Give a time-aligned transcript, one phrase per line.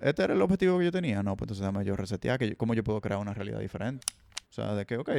[0.00, 1.22] este era el objetivo que yo tenía.
[1.22, 4.06] No, pues entonces déjame yo resetear, que yo- cómo yo puedo crear una realidad diferente.
[4.50, 5.10] O sea, de que, ok,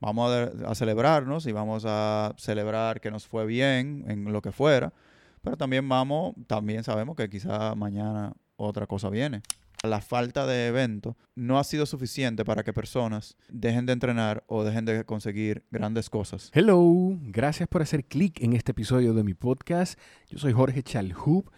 [0.00, 4.52] vamos a, a celebrarnos y vamos a celebrar que nos fue bien en lo que
[4.52, 4.92] fuera,
[5.42, 9.42] pero también vamos, también sabemos que quizá mañana otra cosa viene.
[9.82, 14.62] La falta de evento no ha sido suficiente para que personas dejen de entrenar o
[14.62, 16.50] dejen de conseguir grandes cosas.
[16.52, 16.86] Hello,
[17.22, 19.98] gracias por hacer clic en este episodio de mi podcast.
[20.28, 21.50] Yo soy Jorge Chalhub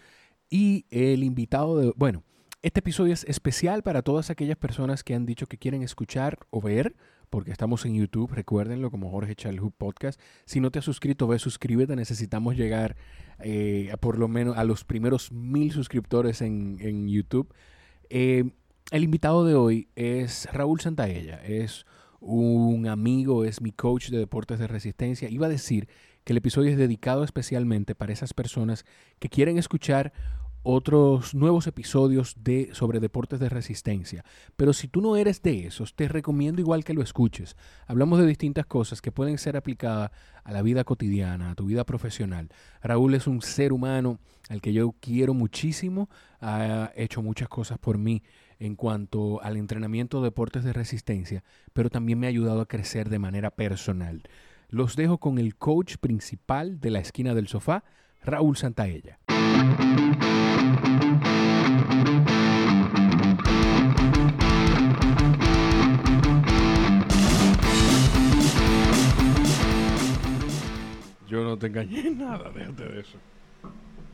[0.49, 1.91] y el invitado de...
[1.97, 2.23] Bueno,
[2.63, 6.61] este episodio es especial para todas aquellas personas que han dicho que quieren escuchar o
[6.61, 6.95] ver,
[7.29, 10.19] porque estamos en YouTube, recuérdenlo como Jorge Chalhub Podcast.
[10.45, 11.95] Si no te has suscrito, ve, suscríbete.
[11.97, 12.95] Necesitamos llegar
[13.39, 17.53] eh, a por lo menos a los primeros mil suscriptores en, en YouTube.
[18.09, 18.51] Eh,
[18.91, 21.43] el invitado de hoy es Raúl Santaella.
[21.43, 21.85] Es
[22.21, 25.29] un amigo, es mi coach de deportes de resistencia.
[25.29, 25.89] Iba a decir
[26.23, 28.85] que el episodio es dedicado especialmente para esas personas
[29.19, 30.13] que quieren escuchar
[30.63, 34.23] otros nuevos episodios de sobre deportes de resistencia.
[34.55, 37.55] Pero si tú no eres de esos, te recomiendo igual que lo escuches.
[37.85, 40.11] Hablamos de distintas cosas que pueden ser aplicadas
[40.43, 42.49] a la vida cotidiana, a tu vida profesional.
[42.81, 44.19] Raúl es un ser humano
[44.49, 46.09] al que yo quiero muchísimo,
[46.41, 48.23] ha hecho muchas cosas por mí
[48.59, 53.09] en cuanto al entrenamiento de deportes de resistencia, pero también me ha ayudado a crecer
[53.09, 54.23] de manera personal.
[54.69, 57.83] Los dejo con el coach principal de la esquina del sofá,
[58.23, 59.19] Raúl Santaella.
[71.33, 73.17] Yo no te engañé en nada, déjate de eso.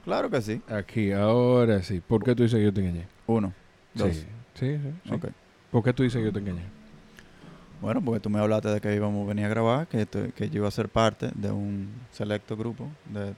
[0.05, 0.61] Claro que sí.
[0.69, 1.99] Aquí, ahora sí.
[1.99, 3.07] ¿Por qué tú dices que yo te engañé?
[3.27, 3.51] Uno,
[3.93, 4.07] dos.
[4.15, 4.89] Sí, sí, sí.
[5.03, 5.13] sí.
[5.13, 5.25] Ok.
[5.69, 6.63] ¿Por qué tú dices que yo te engañé?
[7.81, 10.49] Bueno, porque tú me hablaste de que íbamos a venir a grabar, que, te- que
[10.49, 13.33] yo iba a ser parte de un selecto grupo de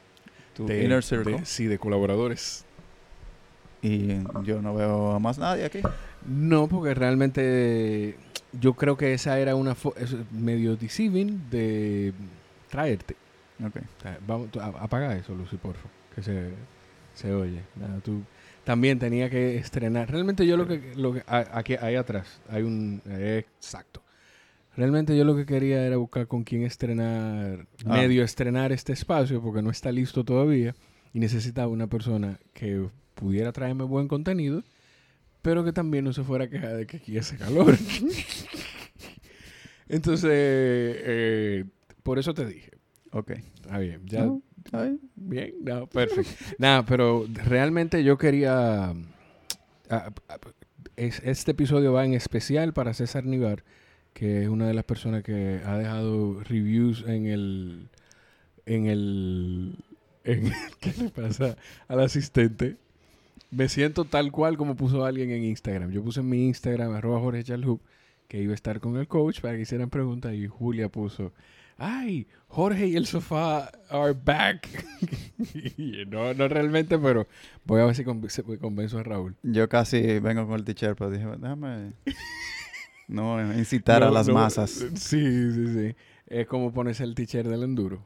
[0.56, 1.38] tu De- Inner Circle.
[1.40, 2.64] de- sí, de colaboradores.
[3.82, 4.10] Y
[4.44, 5.80] yo no veo a más nadie aquí.
[6.28, 8.16] No, porque realmente
[8.60, 12.14] yo creo que esa era una fo- es medio deceiving de
[12.70, 13.16] traerte.
[13.64, 13.78] Ok.
[14.28, 16.50] Vamos, apaga eso, Lucy, porfa, que se,
[17.14, 17.62] se oye.
[17.76, 18.22] Nada, tú
[18.64, 20.10] también tenía que estrenar.
[20.10, 24.02] Realmente yo lo que, lo que aquí ahí atrás hay un eh, exacto.
[24.76, 27.98] Realmente yo lo que quería era buscar con quién estrenar, Ah.
[27.98, 30.74] medio estrenar este espacio porque no está listo todavía
[31.14, 34.64] y necesitaba una persona que pudiera traerme buen contenido,
[35.42, 37.76] pero que también no se fuera a quejar de que aquí hace calor.
[39.90, 41.66] Entonces, eh,
[42.04, 42.72] por eso te dije.
[43.12, 43.32] Ok.
[43.32, 44.26] Está bien, ya.
[44.26, 45.00] No, está bien.
[45.16, 46.32] Bien, no, perfecto.
[46.58, 48.90] Nada, pero realmente yo quería.
[48.90, 48.94] ah,
[49.90, 50.12] ah,
[50.96, 53.64] es- este episodio va en especial para César Nivar,
[54.14, 57.90] que es una de las personas que ha dejado reviews en el.
[58.66, 59.76] En el.
[60.24, 61.58] En, ¿Qué le pasa
[61.88, 62.78] al asistente?
[63.50, 65.92] Me siento tal cual como puso alguien en Instagram.
[65.92, 67.82] Yo puse en mi Instagram, arroba Jorge Chalhub,
[68.30, 71.34] que iba a estar con el coach para que hicieran preguntas y Julia puso,
[71.82, 74.68] ay, Jorge y el sofá are back.
[76.08, 77.28] No, no realmente, pero
[77.66, 79.36] voy a ver si convenzo a Raúl.
[79.42, 81.94] Yo casi vengo con el teacher, pero dije, déjame
[83.08, 84.70] no incitar a las no, masas.
[84.70, 85.96] Sí, sí, sí.
[86.28, 88.06] Es como ponerse el teacher del enduro.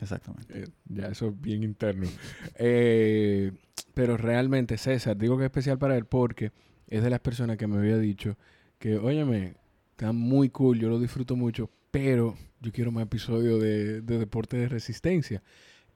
[0.00, 0.62] Exactamente.
[0.62, 2.06] Eh, ya eso es bien interno.
[2.54, 3.50] Eh,
[3.94, 6.52] pero realmente, César, digo que es especial para él porque
[6.86, 8.36] es de las personas que me había dicho
[8.78, 9.56] que, óyeme,
[9.90, 14.58] está muy cool, yo lo disfruto mucho, pero yo quiero más episodios de, de deporte
[14.58, 15.42] de resistencia.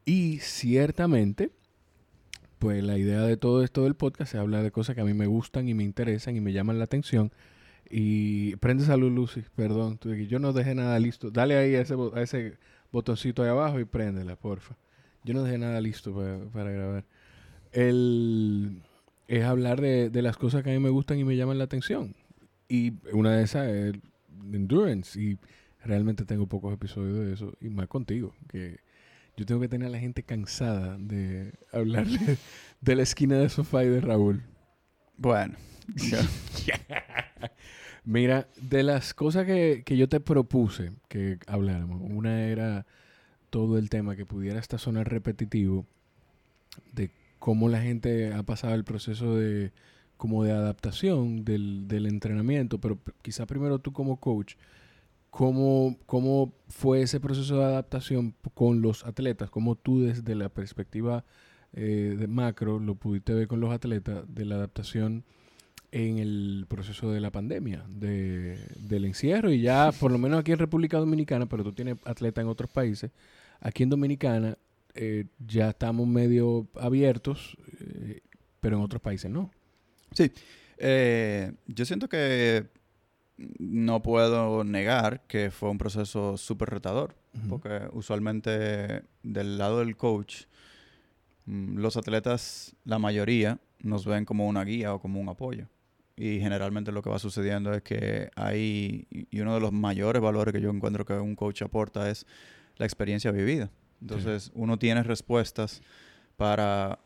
[0.06, 1.50] Y ciertamente,
[2.58, 5.12] pues la idea de todo esto del podcast se habla de cosas que a mí
[5.12, 7.32] me gustan y me interesan y me llaman la atención.
[7.90, 11.30] Y prende salud, Lucy, perdón, yo no dejé nada listo.
[11.30, 12.56] Dale ahí a ese, a ese
[12.90, 14.78] botoncito ahí abajo y préndela, porfa.
[15.22, 17.04] Yo no dejé nada listo para, para grabar.
[17.72, 18.80] El,
[19.28, 21.64] es hablar de, de las cosas que a mí me gustan y me llaman la
[21.64, 22.14] atención.
[22.70, 23.92] Y una de esas es
[24.50, 25.20] Endurance.
[25.20, 25.38] Y
[25.84, 27.54] realmente tengo pocos episodios de eso.
[27.60, 28.34] Y más contigo.
[28.48, 28.78] Que
[29.36, 32.18] yo tengo que tener a la gente cansada de hablarle
[32.80, 34.42] de la esquina de sofá y de Raúl.
[35.16, 35.56] Bueno,
[38.04, 42.86] Mira, de las cosas que, que yo te propuse que habláramos, una era
[43.50, 45.86] todo el tema que pudiera hasta sonar repetitivo
[46.92, 49.72] de cómo la gente ha pasado el proceso de
[50.16, 54.54] como de adaptación del, del entrenamiento, pero quizá primero tú como coach,
[55.30, 59.50] ¿cómo, ¿cómo fue ese proceso de adaptación con los atletas?
[59.50, 61.24] ¿Cómo tú desde la perspectiva
[61.72, 65.24] eh, de macro lo pudiste ver con los atletas de la adaptación
[65.92, 70.52] en el proceso de la pandemia, de, del encierro y ya por lo menos aquí
[70.52, 73.12] en República Dominicana, pero tú tienes atletas en otros países,
[73.60, 74.58] aquí en Dominicana
[74.94, 78.20] eh, ya estamos medio abiertos, eh,
[78.60, 79.50] pero en otros países no.
[80.12, 80.32] Sí,
[81.66, 82.66] yo siento que
[83.58, 87.14] no puedo negar que fue un proceso súper retador,
[87.48, 90.44] porque usualmente del lado del coach,
[91.46, 95.68] mm, los atletas, la mayoría, nos ven como una guía o como un apoyo.
[96.16, 100.52] Y generalmente lo que va sucediendo es que hay, y uno de los mayores valores
[100.52, 102.26] que yo encuentro que un coach aporta es
[102.76, 103.70] la experiencia vivida.
[104.02, 105.82] Entonces, uno tiene respuestas
[106.36, 106.98] para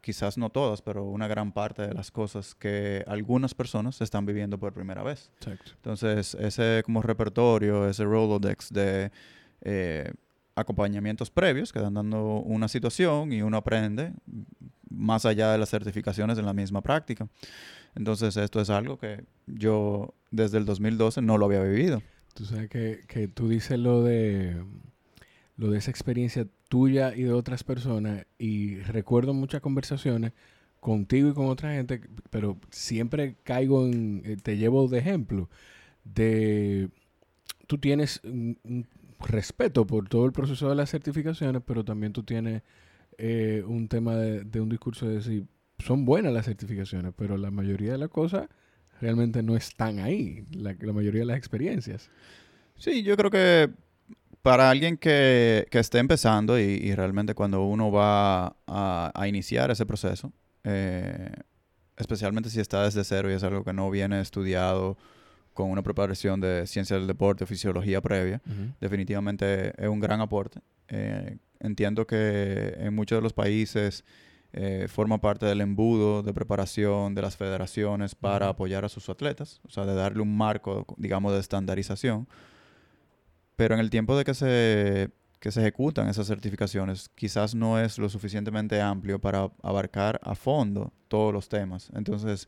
[0.00, 4.58] quizás no todas, pero una gran parte de las cosas que algunas personas están viviendo
[4.58, 5.30] por primera vez.
[5.76, 9.10] Entonces, ese como repertorio, ese Rolodex de
[9.62, 10.12] eh,
[10.54, 14.12] acompañamientos previos que dan dando una situación y uno aprende
[14.90, 17.28] más allá de las certificaciones en la misma práctica.
[17.94, 22.02] Entonces, esto es algo que yo desde el 2012 no lo había vivido.
[22.34, 24.62] Tú sabes que, que tú dices lo de
[25.58, 30.32] lo de esa experiencia tuya y de otras personas y recuerdo muchas conversaciones
[30.80, 32.00] contigo y con otra gente,
[32.30, 35.50] pero siempre caigo en, eh, te llevo de ejemplo,
[36.04, 36.90] de,
[37.66, 38.86] tú tienes un,
[39.20, 42.62] respeto por todo el proceso de las certificaciones, pero también tú tienes
[43.18, 45.46] eh, un tema de, un discurso de decir,
[45.80, 48.48] son buenas las certificaciones, pero la mayoría de las cosas
[49.00, 52.10] realmente no están ahí, la, la mayoría de las experiencias.
[52.76, 53.70] Sí, yo creo que
[54.42, 60.32] para alguien que, esté empezando y, realmente cuando uno va a, iniciar ese proceso,
[60.64, 61.32] eh,
[61.96, 64.96] especialmente si está desde cero y es algo que no viene estudiado
[65.54, 68.40] con una preparación de ciencia del deporte, fisiología previa,
[68.80, 70.60] definitivamente es un gran aporte.
[70.88, 74.04] Eh, entiendo que en muchos de los países
[74.52, 79.60] eh, forma parte del embudo de preparación de las federaciones para apoyar a sus atletas,
[79.66, 82.28] o sea, de darle un marco, digamos, de estandarización
[83.58, 85.10] pero en el tiempo de que se,
[85.40, 91.32] se ejecutan esas certificaciones, quizás no es lo suficientemente amplio para abarcar a fondo todos
[91.32, 91.90] los temas.
[91.92, 92.46] Entonces,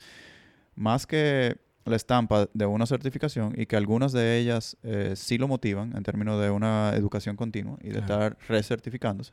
[0.77, 5.49] más que la estampa de una certificación y que algunas de ellas eh, sí lo
[5.49, 9.33] motivan en términos de una educación continua y de estar recertificándose.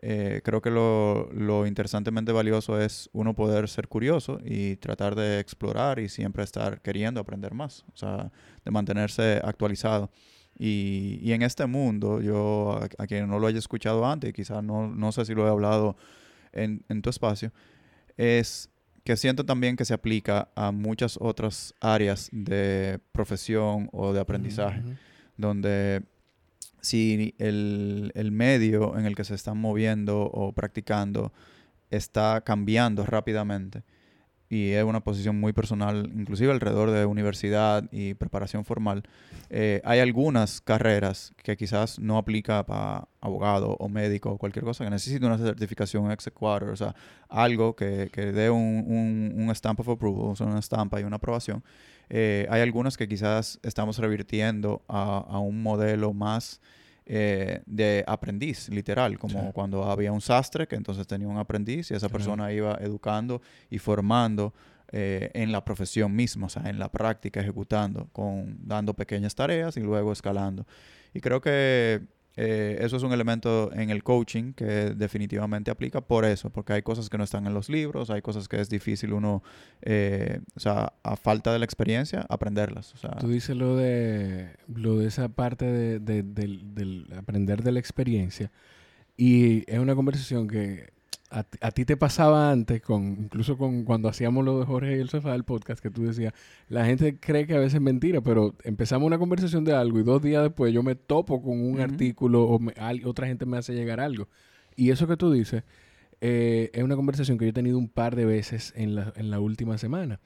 [0.00, 5.40] Eh, creo que lo, lo, interesantemente valioso es uno poder ser curioso y tratar de
[5.40, 8.30] explorar y siempre estar queriendo aprender más, o sea,
[8.64, 10.12] de mantenerse actualizado.
[10.58, 15.12] Y, en este mundo, yo, a, quien no lo haya escuchado antes, quizás no, no
[15.12, 15.96] sé si lo he hablado
[16.52, 17.52] en, tu espacio,
[18.16, 18.68] es
[19.04, 24.82] que siento también que se aplica a muchas otras áreas de profesión o de aprendizaje,
[25.36, 26.02] donde
[26.80, 31.32] si el, el, medio en el que se están moviendo o practicando
[31.90, 33.84] está cambiando rápidamente,
[34.50, 39.02] y es una posición muy personal, inclusive alrededor de universidad y preparación formal,
[39.50, 44.84] eh, hay algunas carreras que quizás no aplica para abogado o médico o cualquier cosa
[44.84, 46.94] que necesite una certificación exequator, o sea,
[47.28, 51.04] algo que, que dé un, un, un, stamp of approval, o sea, una estampa y
[51.04, 51.62] una aprobación.
[52.08, 56.60] Eh, hay algunas que quizás estamos revirtiendo a, a un modelo más
[57.10, 61.94] eh, de aprendiz, literal, como cuando había un sastre que entonces tenía un aprendiz y
[61.94, 63.40] esa persona iba educando
[63.70, 64.52] y formando
[64.92, 69.78] eh, en la profesión misma, o sea, en la práctica, ejecutando, con, dando pequeñas tareas
[69.78, 70.66] y luego escalando.
[71.14, 72.02] Y creo que
[72.40, 76.82] eh, eso es un elemento en el coaching que definitivamente aplica por eso, porque hay
[76.82, 79.42] cosas que no están en los libros, hay cosas que es difícil uno,
[79.82, 82.94] eh, o sea, a falta de la experiencia, aprenderlas.
[83.18, 88.52] Tú dices lo de, lo de esa parte de, del aprender de la experiencia
[89.16, 90.92] y es una conversación que
[91.30, 95.10] a, ti te pasaba antes, con incluso con cuando hacíamos lo de Jorge y el
[95.10, 96.32] sofá del podcast, que tú decías,
[96.68, 100.04] la gente cree que a veces es mentira, pero empezamos una conversación de algo y
[100.04, 102.60] dos días después yo me topo con un artículo o
[103.04, 104.28] otra gente me hace llegar algo.
[104.74, 105.64] Y eso que tú dices
[106.20, 109.30] eh, es una conversación que yo he tenido un par de veces en la, en
[109.30, 110.20] la última semana,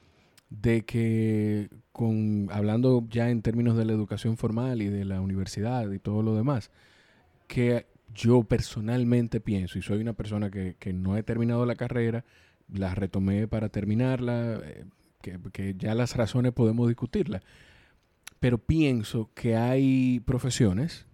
[0.50, 5.90] de que con, hablando ya en términos de la educación formal y de la universidad
[5.90, 6.70] y todo lo demás,
[7.48, 12.24] que yo personalmente pienso, y soy una persona que, no he terminado la carrera,
[12.72, 14.84] la retomé para terminarla, eh,
[15.20, 17.42] que, ya las razones podemos discutirlas,
[18.40, 21.06] pero pienso que hay profesiones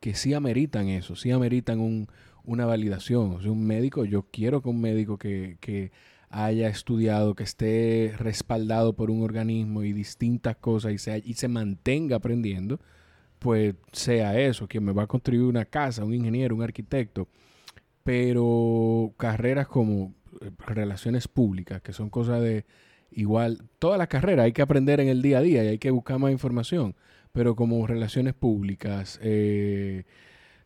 [0.00, 2.06] que sí ameritan eso, sí ameritan
[2.44, 3.36] una validación.
[3.36, 5.92] O sea, un médico, yo quiero que un médico que, que
[6.34, 11.46] haya estudiado, que esté respaldado por un organismo y distintas cosas y se, y se
[11.46, 12.80] mantenga aprendiendo,
[13.44, 17.28] pues sea eso, quien me va a construir una casa, un ingeniero, un arquitecto,
[18.02, 22.64] pero carreras como eh, relaciones públicas, que son cosas de
[23.10, 25.90] igual, todas las carreras hay que aprender en el día a día y hay que
[25.90, 26.96] buscar más información,
[27.32, 30.04] pero como relaciones públicas, eh,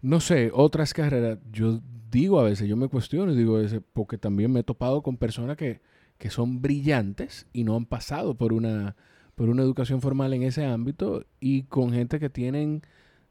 [0.01, 1.81] no sé, otras carreras, yo
[2.13, 5.17] digo a veces, yo me cuestiono, digo a veces, porque también me he topado con
[5.17, 5.81] personas que,
[6.17, 8.95] que son brillantes y no han pasado por una,
[9.39, 12.83] por una educación formal en ese ámbito y con gente que tienen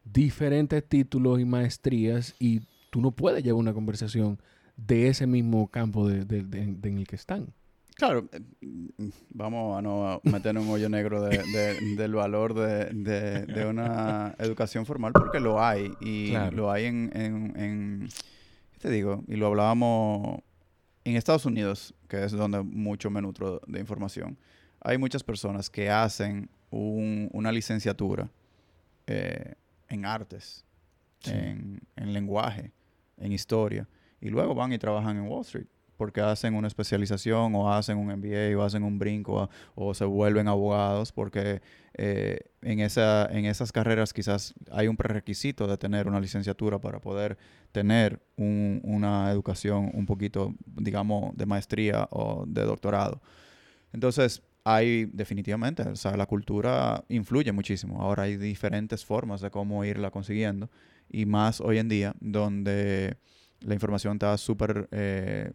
[0.05, 2.61] diferentes títulos y maestrías y
[2.91, 4.39] tú no puedes llevar una conversación
[4.77, 7.47] de ese mismo campo de, de- de- de- en el que están.
[7.95, 13.65] Claro, eh, mm, vamos a no meter un hoyo negro de- de- del valor de,
[13.69, 16.55] una educación formal porque lo hay y Claro.
[16.55, 18.07] lo hay en, en, en-
[18.71, 19.25] ¿qué te digo?
[19.27, 20.39] Y lo hablábamos
[21.03, 24.37] en Estados Unidos, que es donde mucho me nutro de información.
[24.81, 28.29] Hay muchas personas que hacen un- una licenciatura
[29.07, 29.55] eh,
[29.89, 30.65] en artes,
[31.19, 31.31] Sí.
[31.31, 32.71] en, en lenguaje,
[33.17, 33.87] en historia,
[34.21, 38.11] y luego van y trabajan en Wall Street porque hacen una especialización o hacen un
[38.11, 41.59] MBA o hacen un brinco a- o se vuelven abogados porque
[41.95, 46.99] eh, en, esa, en esas carreras quizás hay un prerequisito de tener una licenciatura para
[46.99, 47.35] poder
[47.71, 53.19] tener un- una educación un poquito, digamos, de maestría o de doctorado.
[53.91, 54.43] Entonces,
[54.75, 58.01] hay definitivamente, o sea, la cultura influye muchísimo.
[58.01, 60.69] Ahora hay diferentes formas de cómo irla consiguiendo
[61.09, 63.17] y más hoy en día donde
[63.61, 65.51] la información está súper eh,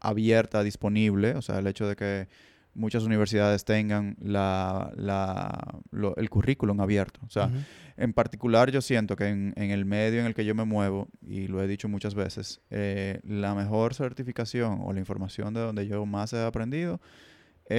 [0.00, 2.28] abierta, disponible, o sea, el hecho de que
[2.74, 7.20] muchas universidades tengan la, la- lo- el currículum abierto.
[7.26, 7.50] O sea,
[7.98, 11.08] en particular yo siento que en, en el medio en el que yo me muevo,
[11.20, 15.86] y lo he dicho muchas veces, eh, la mejor certificación o la información de donde
[15.86, 17.00] yo más he aprendido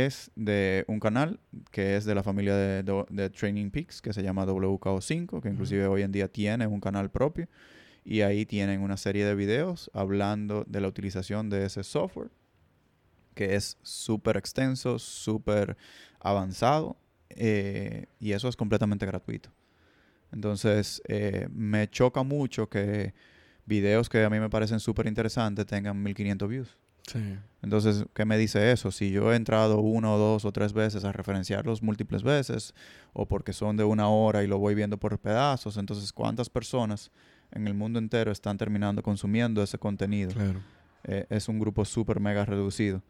[0.06, 1.40] es de un canal
[1.72, 5.50] que es de la familia de, de- de Training Peaks, que se llama WKO5, que
[5.50, 7.48] inclusive hoy en día tiene un canal propio.
[8.06, 12.32] Y ahí tienen una serie de videos hablando de la utilización de ese software,
[13.34, 15.78] que es súper extenso, súper
[16.20, 16.98] avanzado,
[17.30, 19.50] eh, y eso es completamente gratuito.
[20.32, 23.14] Entonces, eh, me choca mucho que
[23.66, 26.78] videos que a mí me parecen súper interesantes tengan 1500 views.
[27.08, 27.38] Sí.
[27.62, 28.92] Entonces, ¿qué me dice eso?
[28.92, 32.74] Si yo he entrado una o dos o tres veces a referenciarlos múltiples veces,
[33.14, 37.12] o porque son de una hora y lo voy viendo por pedazos, entonces, ¿cuántas personas
[37.52, 40.32] en el mundo entero están terminando consumiendo ese contenido?
[40.34, 40.62] Claro.
[41.06, 43.02] Eh, es un grupo súper mega reducido.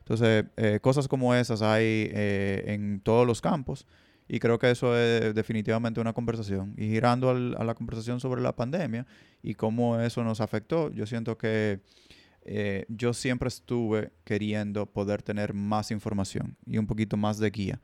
[0.00, 3.86] Entonces, eh, cosas como esas hay eh, en todos los campos
[4.28, 6.74] y creo que eso es definitivamente una conversación.
[6.76, 9.06] Y girando al- a la conversación sobre la pandemia
[9.42, 11.80] y cómo eso nos afectó, yo siento que
[12.48, 17.80] eh, yo siempre estuve queriendo poder tener más información y un poquito más de guía,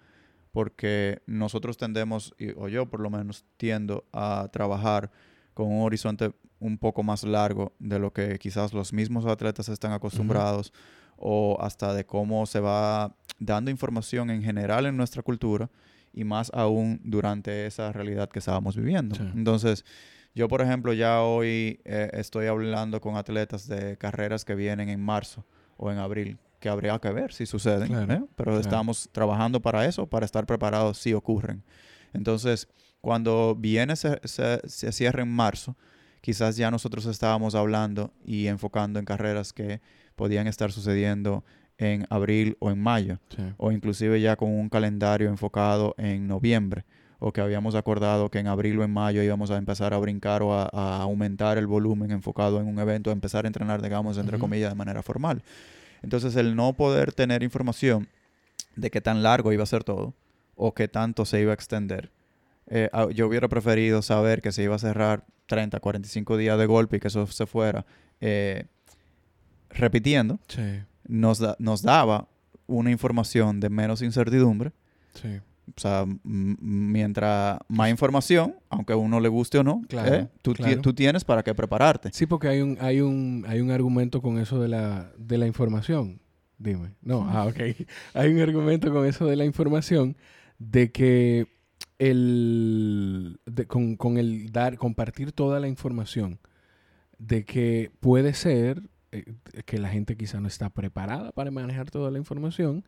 [0.52, 5.10] porque nosotros tendemos, o yo por lo menos tiendo a trabajar
[5.52, 9.92] con un horizonte un poco más largo de lo que quizás los mismos atletas están
[9.92, 10.72] acostumbrados
[11.16, 15.70] o hasta de cómo se va dando información en general en nuestra cultura
[16.12, 19.16] y más aún durante esa realidad que estábamos viviendo.
[19.16, 19.22] Sí.
[19.34, 19.84] Entonces,
[20.34, 25.00] yo por ejemplo ya hoy eh, estoy hablando con atletas de carreras que vienen en
[25.00, 25.44] marzo
[25.76, 28.22] o en abril, que habría que ver si suceden, Claro, ¿eh?
[28.36, 28.60] pero claro.
[28.60, 31.62] estamos trabajando para eso, para estar preparados si ocurren.
[32.12, 32.68] Entonces,
[33.00, 35.76] cuando viene se, se, se cierra en marzo,
[36.20, 39.80] quizás ya nosotros estábamos hablando y enfocando en carreras que
[40.14, 41.44] podían estar sucediendo
[41.78, 43.42] en abril o en mayo, Sí.
[43.56, 46.84] o inclusive ya con un calendario enfocado en noviembre,
[47.24, 50.42] o que habíamos acordado que en abril o en mayo íbamos a empezar a brincar
[50.42, 54.18] o a, a aumentar el volumen enfocado en un evento, a empezar a entrenar, digamos,
[54.18, 55.42] entre comillas, de manera formal.
[56.02, 58.08] Entonces, el no poder tener información
[58.74, 60.14] de qué tan largo iba a ser todo,
[60.56, 62.10] o qué tanto se iba a extender,
[62.66, 66.66] eh, ah, yo hubiera preferido saber que se iba a cerrar 30, 45 días de
[66.66, 67.84] golpe y que eso se fuera
[68.20, 68.64] eh,
[69.70, 70.62] repitiendo, Sí.
[71.06, 72.28] nos, da- nos daba
[72.66, 74.72] una información de menos incertidumbre.
[75.14, 75.40] Sí.
[75.68, 80.52] O sea, mientras más información, aunque a uno le guste o no, Claro, eh, tú,
[80.54, 80.80] ti- claro.
[80.82, 82.10] tú tienes para qué prepararte.
[82.12, 85.46] Sí, porque hay un, hay un, hay un argumento con eso de la, de la
[85.46, 86.20] información.
[86.58, 86.94] Dime.
[87.02, 87.56] No, ah, ok.
[88.14, 90.16] Hay un argumento con eso de la información
[90.60, 91.48] de que
[91.98, 96.38] el de- con, con el dar, compartir toda la información,
[97.18, 99.24] de que puede ser eh,
[99.64, 102.84] que la gente quizá no está preparada para manejar toda la información,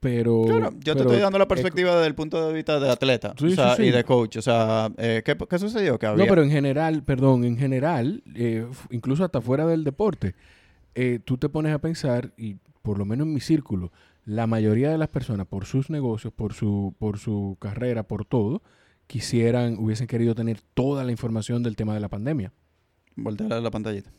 [0.00, 2.90] pero Claro, yo te estoy dando la eco- perspectiva desde el punto de vista de
[2.90, 3.88] atleta Sí, o sea, sí, sí.
[3.88, 4.36] y de coach.
[4.36, 5.98] O sea, eh, ¿qué, qué sucedió?
[5.98, 6.24] Que había...
[6.24, 10.34] No, pero en general, perdón, en general, eh, incluso hasta fuera del deporte,
[10.94, 13.92] eh, tú te pones a pensar, y por lo menos en mi círculo,
[14.24, 18.62] la mayoría de las personas, por sus negocios, por su, por su carrera, por todo,
[19.06, 22.52] quisieran, hubiesen querido tener toda la información del tema de la pandemia.
[23.16, 24.10] Voltea la pantallita.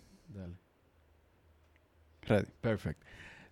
[2.28, 2.48] Ready.
[2.62, 3.06] Perfecto.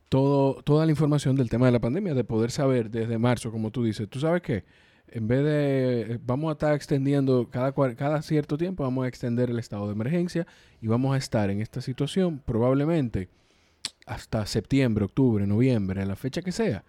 [0.09, 3.71] Todo, toda la información del tema de la pandemia, de poder saber desde marzo, como
[3.71, 4.63] tú dices, tú sabes qué,
[5.09, 9.59] en vez de, vamos a estar extendiendo cada, cada cierto tiempo, vamos a extender el
[9.59, 10.45] estado de emergencia
[10.81, 13.29] y vamos a estar en esta situación probablemente
[14.05, 16.83] hasta septiembre, octubre, noviembre, la fecha que sea.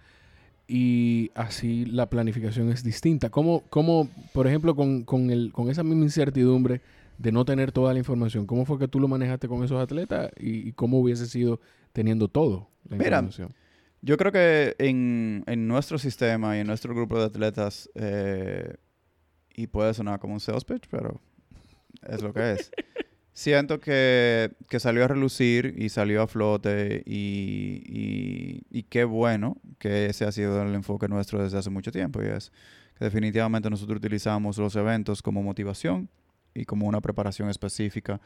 [0.67, 3.31] Y así la planificación es distinta.
[3.31, 6.83] ¿Cómo, cómo por ejemplo, con, con, el, con esa misma incertidumbre
[7.19, 10.31] de no tener toda la información, cómo fue que tú lo manejaste con esos atletas
[10.39, 11.61] y, cómo hubiese sido
[11.93, 13.55] teniendo todo la información?
[14.01, 18.77] Yo creo que en, en, nuestro sistema y en nuestro grupo de atletas, eh,
[19.55, 21.21] y puede sonar como un sales pitch, pero
[22.07, 22.71] es lo que es.
[23.33, 30.07] Siento que, que, salió a relucir y salió a flote y, y, qué bueno que
[30.07, 32.51] ese ha sido el enfoque nuestro desde hace mucho tiempo y es
[32.99, 36.09] que definitivamente nosotros utilizamos los eventos como motivación
[36.53, 38.21] y como una preparación específica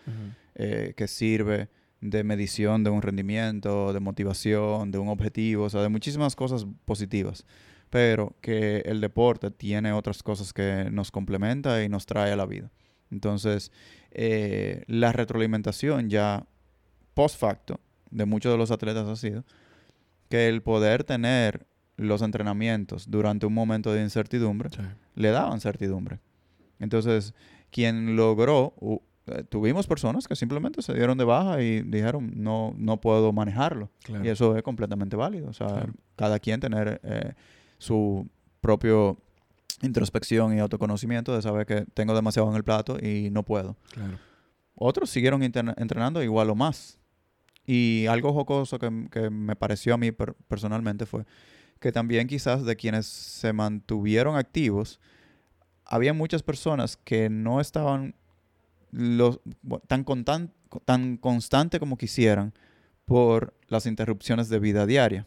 [0.54, 1.68] eh, que sirve
[2.02, 6.66] de medición de un rendimiento, de motivación, de un objetivo, o sea, de muchísimas cosas
[6.84, 7.46] positivas,
[7.90, 12.44] pero que el deporte tiene otras cosas que nos complementa y nos trae a la
[12.44, 12.70] vida.
[13.10, 13.70] Entonces,
[14.10, 16.44] eh, la retroalimentación ya
[17.14, 17.80] post facto
[18.10, 19.44] de muchos de los atletas ha sido
[20.28, 21.66] que el poder tener
[21.96, 24.70] los entrenamientos durante un momento de incertidumbre
[25.14, 26.18] le daban certidumbre.
[26.80, 27.32] Entonces,
[27.70, 28.74] quien logró
[29.26, 33.90] eh, tuvimos personas que simplemente se dieron de baja y dijeron, no, no puedo manejarlo.
[34.22, 35.48] Y eso es completamente válido.
[35.48, 35.86] O sea,
[36.16, 37.34] cada quien tener eh,
[37.78, 38.28] su
[38.60, 39.18] propio
[39.82, 43.76] introspección y autoconocimiento de saber que tengo demasiado en el plato y no puedo.
[44.74, 46.98] Otros siguieron entrenando igual o más.
[47.64, 50.10] Y algo jocoso que, me pareció a mí
[50.48, 51.24] personalmente fue
[51.78, 55.00] que también quizás de quienes se mantuvieron activos,
[55.84, 58.14] había muchas personas que no estaban
[58.92, 59.40] los,
[59.88, 60.04] tan,
[60.84, 62.52] tan constante como quisieran
[63.04, 65.26] por las interrupciones de vida diaria.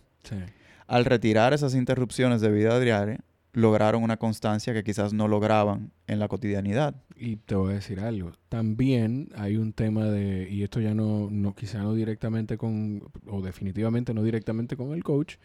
[0.87, 3.19] Al retirar esas interrupciones de vida diaria,
[3.53, 6.95] lograron una constancia que quizás no lograban en la cotidianidad.
[7.15, 8.33] Y te voy a decir algo.
[8.49, 13.41] También hay un tema de, y esto ya no, no quizá no directamente con, o
[13.41, 15.35] definitivamente no directamente con el coach,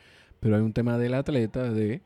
[0.41, 2.03] pero hay un tema del atleta de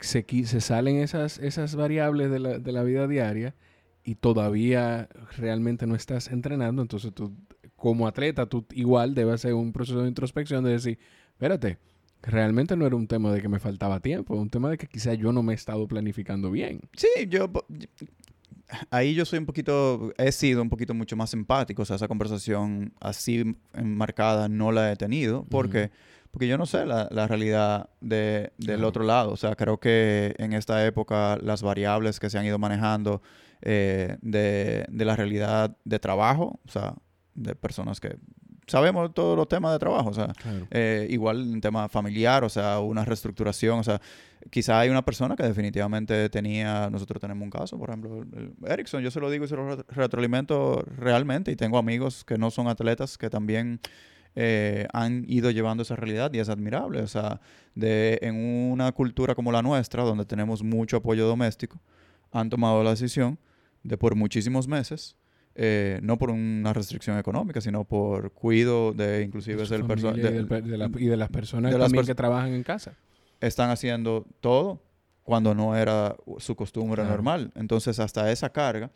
[0.00, 3.54] se, se salen esas, esas variables de la, de la vida diaria
[4.06, 7.34] y todavía realmente no estás entrenando, entonces tú
[7.74, 10.98] como atleta, tú igual debes hacer un proceso de introspección de decir,
[11.32, 11.78] espérate,
[12.22, 15.12] realmente no era un tema de que me faltaba tiempo, un tema de que quizá
[15.14, 16.80] yo no me he estado planificando bien.
[16.96, 17.50] Sí, yo
[18.90, 22.08] ahí yo soy un poquito, he sido un poquito mucho más empático, o sea, esa
[22.08, 25.90] conversación así enmarcada no la he tenido, porque,
[26.30, 30.52] porque yo no sé la, realidad de, del otro lado, o sea, creo que en
[30.52, 33.20] esta época las variables que se han ido manejando,
[33.62, 36.94] eh, de, la realidad de trabajo, o sea,
[37.34, 38.16] de personas que
[38.66, 40.32] sabemos todos los temas de trabajo, o sea,
[40.70, 44.00] eh, igual un tema familiar, o sea, una reestructuración, o sea,
[44.50, 48.24] quizá hay una persona que definitivamente tenía, nosotros tenemos un caso, por ejemplo,
[48.66, 52.50] Erickson, yo se lo digo y se lo retroalimento realmente, y tengo amigos que no
[52.50, 53.80] son atletas que también
[54.38, 57.40] eh, han ido llevando esa realidad y es admirable, o sea,
[57.74, 58.36] de, en
[58.70, 61.80] una cultura como la nuestra, donde tenemos mucho apoyo doméstico,
[62.38, 63.38] han tomado la decisión
[63.82, 65.16] de por muchísimos meses,
[65.54, 71.06] eh, no por una restricción económica, sino por cuido de inclusive de del personal y,
[71.06, 71.74] de las personas
[72.06, 72.94] que trabajan en casa.
[73.40, 74.82] Están haciendo todo
[75.22, 77.52] cuando no era su costumbre normal.
[77.54, 78.90] Entonces, hasta esa carga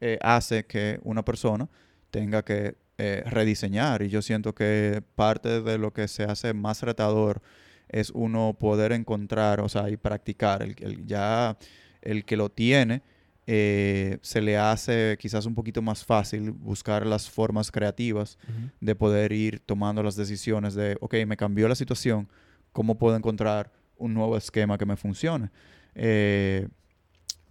[0.00, 1.68] eh, hace que una persona
[2.10, 4.02] tenga que eh, rediseñar.
[4.02, 7.42] Y yo siento que parte de lo que se hace más retador
[7.88, 10.62] es uno poder encontrar, o sea, y practicar.
[10.62, 11.56] el ya
[12.02, 13.02] el que lo tiene
[13.46, 18.38] eh, se le hace quizás un poquito más fácil buscar las formas creativas
[18.80, 22.28] de poder ir tomando las decisiones de, ok, me cambió la situación,
[22.72, 25.50] ¿cómo puedo encontrar un nuevo esquema que me funcione?
[25.96, 26.68] Eh,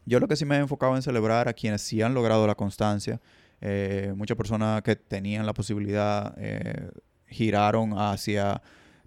[0.05, 2.55] yo lo que sí me he enfocado en celebrar a quienes sí han logrado la
[2.55, 3.19] constancia.
[3.59, 6.35] Eh, muchas personas que tenían la posibilidad
[7.27, 8.61] giraron hacia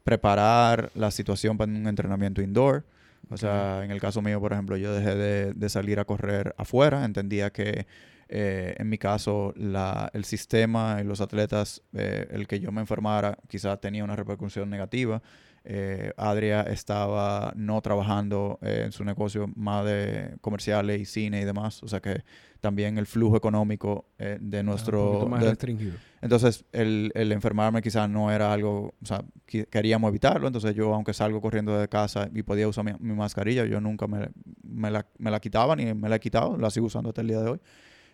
[0.05, 2.85] preparar la situación para un entrenamiento indoor.
[3.31, 7.05] O sea, en el caso mío, por ejemplo, yo dejé de, salir a correr afuera.
[7.05, 7.87] Entendía que
[8.29, 12.81] eh, en mi caso la, el sistema y los atletas, eh, el que yo me
[12.81, 15.23] enfermara, quizás tenía una repercusión negativa.
[15.67, 21.83] Eh, Adria estaba no trabajando en su negocio más de comerciales y cine y demás.
[21.83, 22.23] O sea que
[22.65, 25.29] también el flujo económico de nuestro...
[25.29, 25.93] más restringido.
[26.25, 30.47] Entonces, el, el enfermarme quizás no era algo, o sea, queríamos evitarlo.
[30.47, 34.31] Entonces, yo, aunque salgo corriendo de casa y podía usar mi, mascarilla, yo nunca me,
[34.63, 37.29] me, la, me, la, quitaba ni me la he quitado, la sigo usando hasta el
[37.29, 37.61] día de hoy.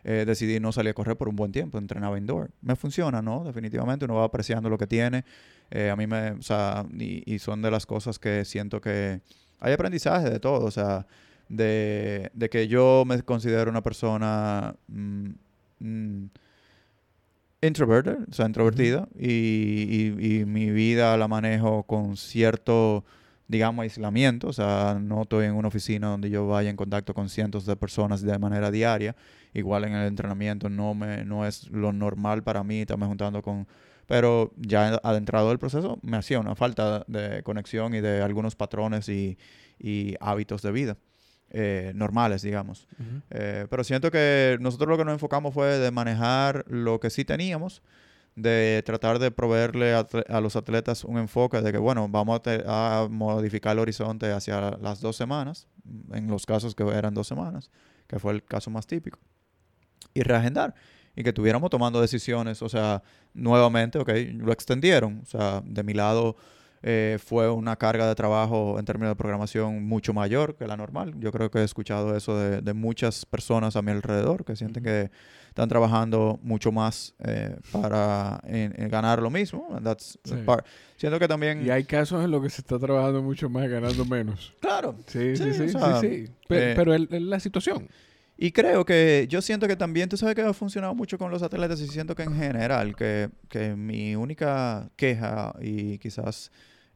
[0.03, 2.51] Eh, decidí no salir a correr por un buen tiempo, entrenaba indoor.
[2.63, 3.45] Me funciona, ¿no?
[3.45, 5.25] Definitivamente uno va apreciando lo que tiene.
[5.71, 9.21] Eh, a mí me, o sea, y, son de las cosas que siento que
[9.61, 11.07] hay aprendizaje de todo, o sea,
[11.51, 14.75] de, de que yo me considero una persona...
[14.89, 15.31] Mm,
[15.81, 16.27] mm,
[17.63, 19.29] introverted, o sea, introvertida, y,
[20.19, 23.05] y- y mi vida la manejo con cierto,
[23.49, 27.29] digamos, aislamiento, o sea, no estoy en una oficina donde yo vaya en contacto con
[27.29, 29.15] cientos de personas de manera diaria,
[29.53, 33.67] igual en el entrenamiento no, me, no es lo normal para mí estarme juntando con...
[34.07, 39.09] Pero ya adentrado del proceso me hacía una falta de conexión y de algunos patrones
[39.09, 39.39] y,
[39.79, 40.97] y hábitos de vida
[41.51, 42.87] eh, normales, digamos.
[43.31, 47.25] Eh, pero siento que nosotros lo que nos enfocamos fue de manejar lo que sí
[47.25, 47.83] teníamos,
[48.37, 53.09] de tratar de proveerle a, los atletas un enfoque de que, bueno, vamos a, a
[53.09, 55.67] modificar el horizonte hacia las dos semanas,
[56.13, 57.71] en los casos que eran dos semanas,
[58.07, 59.19] que fue el caso más típico,
[60.15, 60.75] y reagendar.
[61.17, 63.03] Y que tuviéramos tomando decisiones, o sea,
[63.35, 65.21] nuevamente, ok, lo extendieron.
[65.25, 66.37] O sea, de mi lado
[66.83, 71.15] eh, fue una carga de trabajo en términos de programación mucho mayor que la normal.
[71.19, 74.83] Yo creo que he escuchado eso de, de muchas personas a mi alrededor que sienten
[74.83, 75.11] que
[75.49, 79.69] están trabajando mucho más eh, para en- en ganar lo mismo.
[79.75, 80.37] And that's Sí.
[80.47, 80.65] part.
[80.97, 81.67] Siento que también...
[81.67, 84.55] Y hay casos en los que se está trabajando mucho más ganando menos.
[84.61, 86.27] Claro, Sí, sí, Sí, sí, o sí, sea, sí.
[86.49, 87.89] Pe- eh, pero el- la situación.
[88.43, 91.43] Y creo que yo siento que también, tú sabes que ha funcionado mucho con los
[91.43, 96.51] atletas y siento que en general, que, que mi única queja y quizás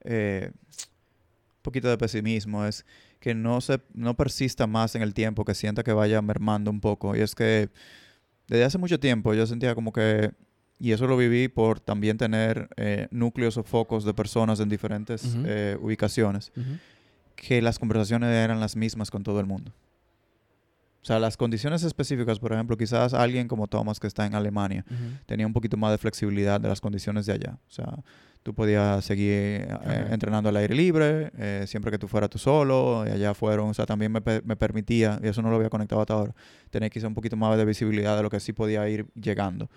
[0.05, 2.87] eh, un poquito de pesimismo es
[3.21, 6.81] que no, se, no persista más en el tiempo, que sienta que vaya mermando un
[6.81, 7.15] poco.
[7.15, 7.69] Y es que
[8.49, 10.31] desde hace mucho tiempo yo sentía como que,
[10.79, 15.37] y eso lo viví por también tener eh, núcleos o focos de personas en diferentes
[15.45, 16.53] eh, ubicaciones,
[17.37, 19.75] que las conversaciones eran las mismas con todo el mundo.
[21.05, 24.87] O sea, las condiciones específicas, por ejemplo, quizás alguien como Thomas que está en Alemania
[24.91, 25.19] Ujú.
[25.27, 27.59] tenía un poquito más de flexibilidad de las condiciones de allá.
[27.69, 27.99] O sea,
[28.43, 30.15] tú podías seguir eh, Ajá.
[30.15, 33.75] entrenando al aire libre, eh, siempre que tú fueras tú solo, y allá fueron, o
[33.75, 36.35] sea, también me, me permitía, y eso no lo había conectado hasta ahora,
[36.71, 39.69] tener quizá un poquito más de visibilidad de lo que sí podía ir llegando.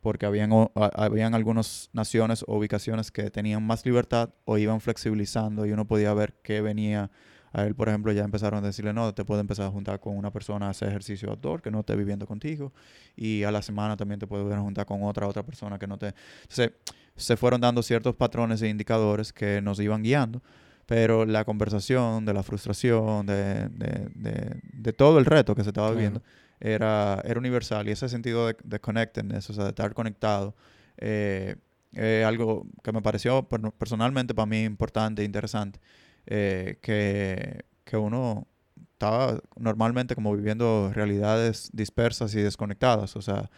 [0.00, 4.80] Porque habían, o- a- habían algunas naciones o ubicaciones que tenían más libertad o iban
[4.80, 7.08] flexibilizando y uno podía ver qué venía
[7.52, 10.16] a él, por ejemplo, ya empezaron a decirle, no, te puede empezar a juntar con
[10.16, 12.72] una persona a hacer ejercicio outdoor que no esté viviendo contigo.
[13.16, 16.14] Y a la semana también te puedes juntar con otra, otra persona que no te...
[16.42, 16.72] Entonces,
[17.14, 20.40] se fueron dando ciertos patrones e indicadores que nos iban guiando.
[20.86, 25.70] Pero la conversación de la frustración, de, de, de, de todo el reto que se
[25.70, 25.96] estaba Claro.
[25.96, 26.22] viviendo,
[26.58, 27.86] era, era universal.
[27.88, 30.54] Y ese sentido de, de connectedness, o sea, de estar conectado,
[30.98, 31.56] eh,
[31.92, 35.78] es algo que me pareció per- personalmente para mí importante e interesante
[36.26, 38.46] eh, que, que uno
[38.92, 43.16] estaba normalmente como viviendo realidades dispersas y desconectadas.
[43.16, 43.50] O sea,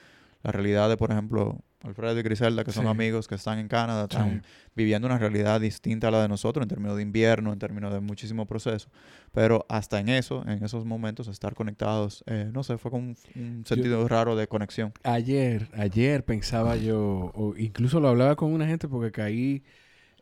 [0.43, 2.91] la realidad de, por ejemplo, Alfredo y Griselda, que son Sí.
[2.91, 4.17] amigos que están en Canadá, Sí.
[4.17, 4.43] están
[4.75, 8.01] viviendo una realidad distinta a la de nosotros en términos de invierno, en términos de
[8.01, 8.89] muchísimo proceso.
[9.33, 13.17] Pero hasta en eso, en esos momentos, estar conectados, eh, no sé, fue con un,
[13.35, 14.95] un sentido raro de conexión.
[15.03, 19.63] Ayer, ayer pensaba yo, o incluso lo hablaba con una gente porque caí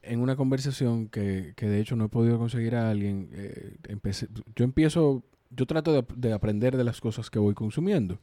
[0.03, 3.31] en una conversación que, que de hecho no he podido conseguir a alguien.
[3.33, 8.21] eh, empecé, yo empiezo, yo trato de, de aprender de las cosas que voy consumiendo.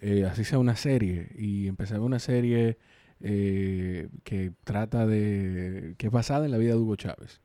[0.00, 1.28] Eh, así sea una serie.
[1.36, 2.78] Y empecé a ver una serie
[3.20, 7.40] eh, que trata de, que es basada en la vida de Hugo Chávez.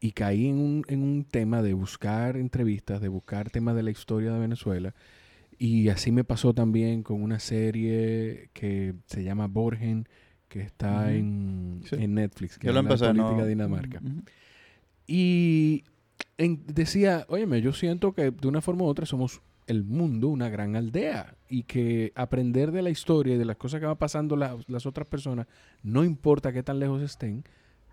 [0.00, 3.90] Y caí en un, en un tema de buscar entrevistas, de buscar temas de la
[3.90, 4.94] historia de Venezuela.
[5.58, 10.08] Y así me pasó también con una serie que se llama Borgen,
[10.48, 11.96] que está en, Sí.
[11.98, 13.42] en Netflix, que Yo lo empecé, política ¿no?
[13.42, 14.00] de Dinamarca.
[15.06, 15.84] Y
[16.36, 20.48] en- decía, óyeme, yo siento que de una forma u otra somos el mundo, una
[20.48, 24.36] gran aldea, y que aprender de la historia y de las cosas que van pasando
[24.36, 25.46] la- las otras personas,
[25.82, 27.44] no importa qué tan lejos estén,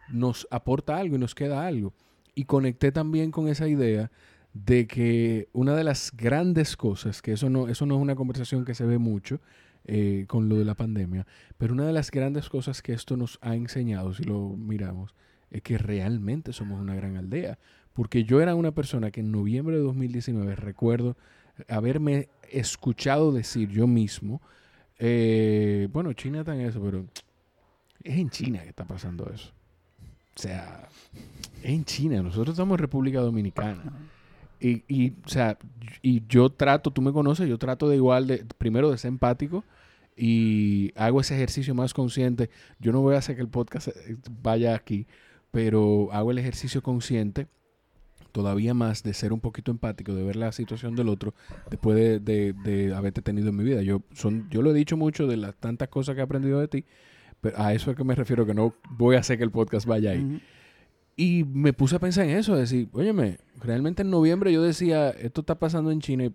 [0.10, 1.94] nos aporta algo y nos queda algo.
[2.36, 4.12] Y conecté también con esa idea
[4.54, 8.64] de que una de las grandes cosas, que eso no, eso no es una conversación
[8.64, 9.42] que se ve mucho
[9.88, 13.38] eh, con lo de la pandemia, pero una de las grandes cosas que esto nos
[13.42, 15.14] ha enseñado, si lo miramos,
[15.52, 17.60] es que realmente somos una gran aldea.
[17.94, 21.16] Porque yo era una persona que en noviembre de 2019 recuerdo
[21.70, 24.42] haberme escuchado decir yo mismo,
[25.00, 27.06] eh, bueno, China está en eso, pero
[28.04, 29.52] es en China que está pasando eso.
[30.36, 30.90] O sea,
[31.64, 33.84] es en China, nosotros estamos en República Dominicana.
[34.60, 35.58] Y, y, o sea,
[36.02, 39.64] y yo trato, tú me conoces, yo trato de igual, de primero de ser empático
[40.18, 42.50] y hago ese ejercicio más consciente.
[42.80, 45.08] Yo no voy a hacer que el podcast eh, vaya aquí,
[45.52, 47.48] pero hago el ejercicio consciente
[48.32, 51.34] todavía más de ser un poquito empático, de ver la situación del otro
[51.70, 53.82] después de, de- de haberte tenido en mi vida.
[53.82, 56.68] Yo, son, yo lo he dicho mucho de las tantas cosas que he aprendido de
[56.68, 56.84] ti,
[57.40, 59.86] pero a eso es que me refiero, que no voy a hacer que el podcast
[59.86, 60.20] vaya ahí.
[60.24, 60.40] Ujú.
[61.16, 65.40] Y me puse a pensar en eso, decir, óyeme, realmente en noviembre yo decía, esto
[65.42, 66.34] está pasando en China y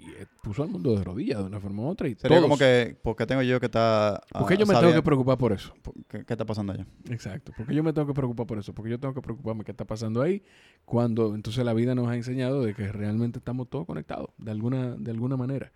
[0.00, 2.08] y eh, puso al mundo de rodillas de una forma u otra.
[2.08, 4.22] Y Sería todos- como que, ¿por qué tengo yo que estar...
[4.32, 5.74] ¿Por qué ah, yo me tengo que preocupar por eso?
[6.08, 6.86] ¿Qué, qué está pasando allá?
[7.10, 7.52] Exacto.
[7.56, 8.72] ¿Por qué yo me tengo que preocupar por eso?
[8.74, 10.42] Porque yo tengo que preocuparme qué está pasando ahí
[10.84, 14.96] cuando entonces la vida nos ha enseñado de que realmente estamos todos conectados de alguna,
[14.96, 15.70] de alguna manera.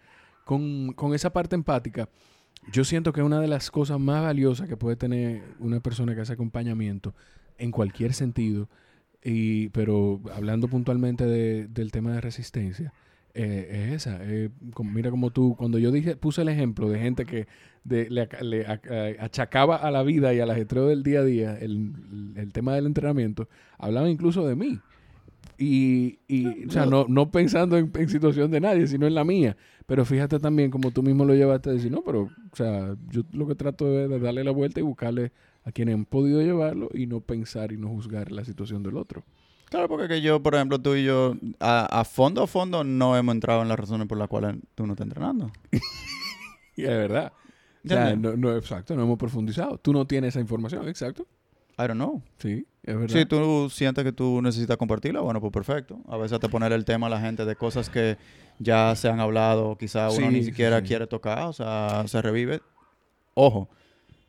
[0.44, 2.08] Con, con esa parte empática,
[2.72, 6.22] yo siento que una de las cosas más valiosas que puede tener una persona que
[6.22, 7.14] hace acompañamiento
[7.58, 8.68] en cualquier sentido,
[9.22, 12.92] y, pero hablando puntualmente de- del tema de resistencia,
[13.34, 14.18] eh, es esa.
[14.22, 17.46] eh, como- mira como tú, cuando yo dije, puse el ejemplo de gente que
[17.84, 18.80] de- le, le a-
[19.24, 21.92] achacaba a la vida y al ajetreo del día a día el,
[22.36, 24.78] el tema del entrenamiento, hablaba incluso de mí.
[25.56, 29.24] Y, y o sea, no, no pensando en, en situación de nadie, sino en la
[29.24, 29.56] mía.
[29.86, 33.22] Pero fíjate también como tú mismo lo llevaste a decir, no, pero, o sea, yo
[33.32, 35.30] lo que trato es de darle la vuelta y buscarle
[35.64, 39.22] a quienes han podido llevarlo y no pensar y no juzgar la situación del otro.
[39.74, 43.16] Claro, porque que yo, por ejemplo, tú y yo, a, a fondo a fondo, no
[43.16, 45.50] hemos entrado en las razones por las cuales tú no estás entrenando.
[46.76, 47.32] Y es verdad.
[47.84, 49.76] O no, no, exacto, no hemos profundizado.
[49.78, 51.26] Tú no tienes esa información, exacto.
[51.76, 52.22] I don't know.
[52.38, 53.18] Sí, es verdad.
[53.18, 55.98] Si tú sientes que tú necesitas compartirla, bueno, pues perfecto.
[56.06, 58.16] A veces te poner el tema a la gente de cosas que
[58.60, 60.86] ya se han hablado, quizá uno Sí, ni siquiera sí.
[60.86, 62.62] quiere tocar, o sea, se revive.
[63.34, 63.68] Ojo,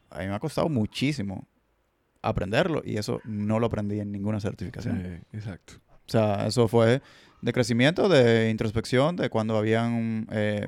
[0.10, 1.46] a mí me ha costado muchísimo
[2.30, 5.26] aprenderlo y eso no lo aprendí en ninguna Sí, certificación.
[5.32, 5.74] exacto.
[5.90, 7.02] O sea, eso fue
[7.42, 10.68] de crecimiento, de introspección, de cuando habían eh,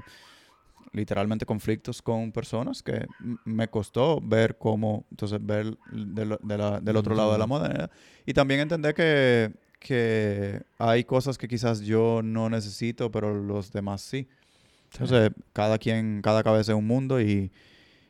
[0.93, 3.07] literalmente conflictos con personas que
[3.43, 7.45] me costó ver cómo, entonces, ver de lo- de la- del otro lado de la
[7.47, 7.89] moneda.
[8.25, 14.01] Y también entender que, que hay cosas que quizás yo no necesito, pero los demás
[14.01, 14.27] sí.
[14.93, 17.51] Entonces, cada quien, cada cabeza es un mundo y,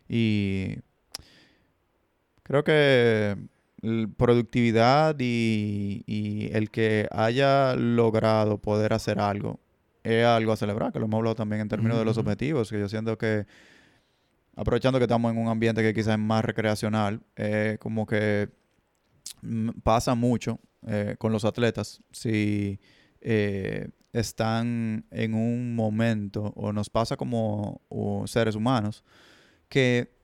[0.07, 0.77] y
[2.47, 3.37] creo que
[4.17, 9.59] productividad y, y el que haya logrado poder hacer algo
[10.03, 12.79] es algo a celebrar, que lo hemos hablado también en términos de los objetivos, que
[12.79, 13.45] yo siento que
[14.55, 18.49] aprovechando que estamos en un ambiente que quizás es más recreacional, eh, como que
[19.41, 22.01] mm, pasa mucho eh, con los atletas.
[22.11, 22.79] Si
[23.21, 29.03] eh, están en un momento, o nos pasa como o seres humanos,
[29.69, 30.16] que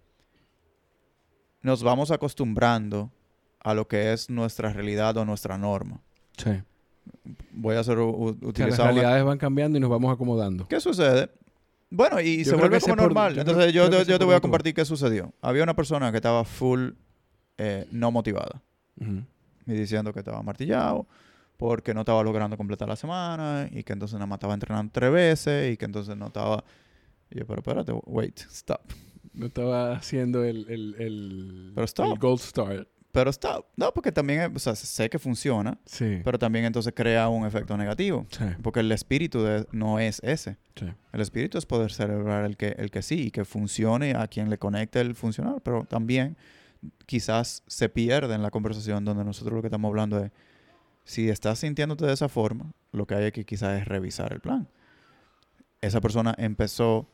[1.63, 3.11] nos vamos acostumbrando
[3.61, 6.01] a lo que es nuestra realidad o nuestra norma.
[6.37, 6.51] Sí.
[7.51, 10.67] Voy a hacer las utilizar un- realidades van cambiando y nos vamos acomodando.
[10.67, 11.29] ¿Qué sucede?
[11.89, 13.29] Bueno, y Yo se creo vuelve como por- normal.
[13.35, 14.41] yo creo- Entonces yo, creo que te- sé yo te por voy a dónde tú
[14.41, 15.33] compartir qué sucedió.
[15.41, 16.91] Había una persona que estaba full
[17.59, 18.61] eh, no motivada
[18.99, 19.21] Ujú.
[19.67, 21.05] y diciendo que estaba martillado
[21.55, 25.11] porque no estaba logrando completar la semana y que entonces nada más estaba entrenando tres
[25.11, 26.63] veces y que entonces no estaba...
[27.29, 28.81] Y yo, pero espérate, wait, stop.
[29.33, 32.87] No estaba haciendo el, el, el, Pero el gold star.
[33.11, 33.67] Pero stop.
[33.77, 36.21] No, porque también, o sea, sé que funciona, Sí.
[36.23, 38.25] pero también entonces crea un efecto negativo.
[38.31, 38.43] sí.
[38.63, 40.57] Porque el espíritu de- no es ese.
[40.75, 40.87] Sí.
[41.11, 44.49] El espíritu es poder celebrar el que, el que sí y que funcione a quien
[44.49, 46.35] le conecte el funcionar, pero también
[47.05, 50.31] quizás se pierde en la conversación donde nosotros lo que estamos hablando es,
[51.03, 54.67] si estás sintiéndote de esa forma, lo que hay que quizás es revisar el plan.
[55.81, 57.07] Esa persona empezó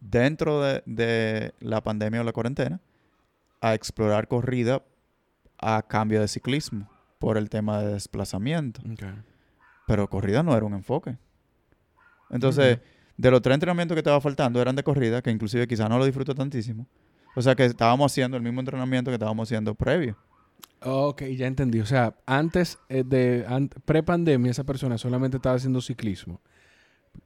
[0.00, 2.80] dentro de, de la pandemia o la cuarentena
[3.60, 4.82] a explorar corrida
[5.58, 8.80] a cambio de ciclismo por el tema de desplazamiento.
[9.86, 11.18] Pero corrida no era un enfoque.
[12.30, 12.78] Entonces,
[13.16, 16.04] de los tres entrenamientos que estaba faltando eran de corrida, que inclusive quizás no lo
[16.04, 16.86] disfruto tantísimo.
[17.36, 20.16] O sea que estábamos haciendo el mismo entrenamiento que estábamos haciendo previo.
[20.82, 21.80] Ok, ya entendí.
[21.80, 26.40] O sea, antes eh, de an- pre-pandemia, esa persona solamente estaba haciendo ciclismo.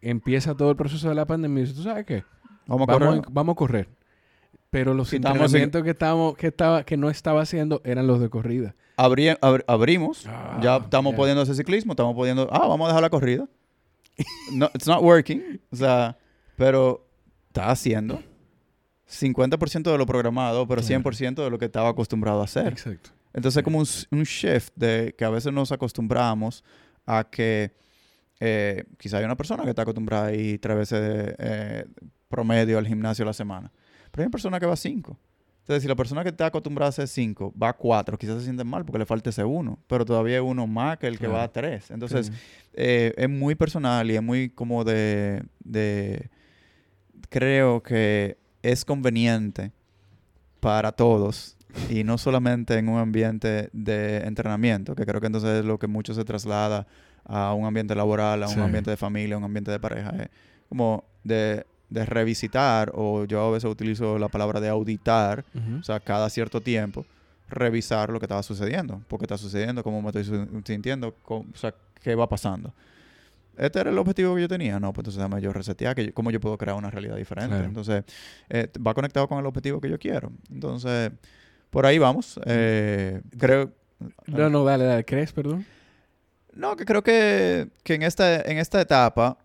[0.00, 2.24] Empieza todo el proceso de la pandemia y dice, ¿tú sabes qué?
[2.66, 3.22] Vamos a correr.
[3.30, 3.88] vamos a correr.
[4.70, 8.20] Pero los estamos en- entrenamientos que, estábamos, que, estaba, que no estaba haciendo eran los
[8.20, 8.74] de corrida.
[8.96, 10.26] Abrí- abr- abrimos.
[10.26, 11.16] Ah, ya estamos ya.
[11.16, 11.92] pudiendo hacer ciclismo.
[11.92, 12.48] Estamos pudiendo...
[12.52, 13.48] Ah, vamos a dejar la corrida.
[14.52, 15.60] no, it's not working.
[15.70, 16.16] O sea,
[16.56, 17.06] pero
[17.48, 18.20] está haciendo
[19.08, 21.02] 50% de lo programado, pero Claro.
[21.02, 22.68] 100% de lo que estaba acostumbrado a hacer.
[22.72, 23.10] Exacto.
[23.32, 26.64] Entonces es como un, un shift de que a veces nos acostumbramos
[27.06, 27.72] a que
[28.40, 31.84] eh, quizá hay una persona que está acostumbrada a ir tres veces de, eh,
[32.34, 33.70] promedio al gimnasio a la semana.
[34.10, 35.16] Pero hay una persona que va cinco.
[35.60, 38.44] Entonces, si la persona que está acostumbrada a hacer cinco va a cuatro, quizás se
[38.44, 39.78] siente mal porque le falta ese uno.
[39.86, 41.90] Pero todavía hay uno más que el que va a tres.
[41.90, 42.32] Entonces, Sí.
[42.74, 46.28] eh, es muy personal y es muy como de, de...
[47.30, 49.72] Creo que es conveniente
[50.60, 51.56] para todos
[51.90, 55.86] y no solamente en un ambiente de entrenamiento, que creo que entonces es lo que
[55.86, 56.86] mucho se traslada
[57.24, 58.60] a un ambiente laboral, a un Sí.
[58.60, 60.10] ambiente de familia, a un ambiente de pareja.
[60.10, 60.28] Es
[60.68, 61.64] como de,
[61.94, 65.44] de revisitar, o yo a veces utilizo la palabra de auditar,
[65.80, 67.06] o sea, cada cierto tiempo,
[67.48, 69.00] revisar lo que estaba sucediendo.
[69.08, 69.82] ¿Por qué está sucediendo?
[69.82, 70.24] ¿Cómo me estoy
[70.64, 71.14] sintiendo?
[71.22, 72.72] ¿Cómo- o sea, ¿qué va pasando?
[73.56, 74.80] este era el objetivo que yo tenía.
[74.80, 77.50] No, pues entonces dame yo resetear, que yo- cómo yo puedo crear una realidad diferente.
[77.50, 77.64] Claro.
[77.66, 78.02] Entonces,
[78.48, 80.32] eh, va conectado con el objetivo que yo quiero.
[80.50, 81.12] Entonces,
[81.70, 82.40] por ahí vamos.
[82.46, 83.70] Eh, creo...
[84.26, 85.04] No, no, dale, dale.
[85.04, 85.64] ¿Crees, perdón?
[86.52, 89.38] No, que creo que, que en, esta, en esta etapa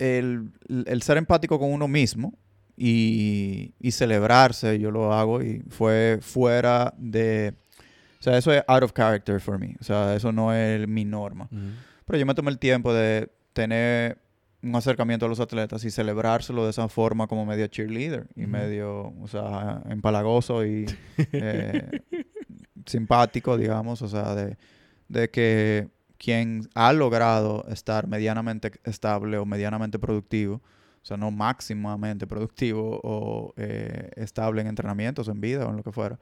[0.00, 0.50] el,
[0.86, 2.34] el ser empático con uno mismo
[2.76, 7.54] y, y celebrarse, yo lo hago y fue fuera de...
[8.18, 9.76] O sea, eso es out of character for me.
[9.80, 11.48] O sea, eso no es mi norma.
[12.06, 14.18] Pero yo me tomé el tiempo de tener
[14.62, 19.14] un acercamiento a los atletas y celebrárselo de esa forma como medio cheerleader y medio,
[19.20, 20.86] o sea, empalagoso y
[21.32, 22.02] eh,
[22.84, 24.58] simpático, digamos, o sea, de,
[25.08, 25.88] de que
[26.22, 33.54] quien ha logrado estar medianamente estable o medianamente productivo, o sea, no máximamente productivo o
[33.56, 36.18] eh, estable en entrenamientos, en vida o en lo que fuera,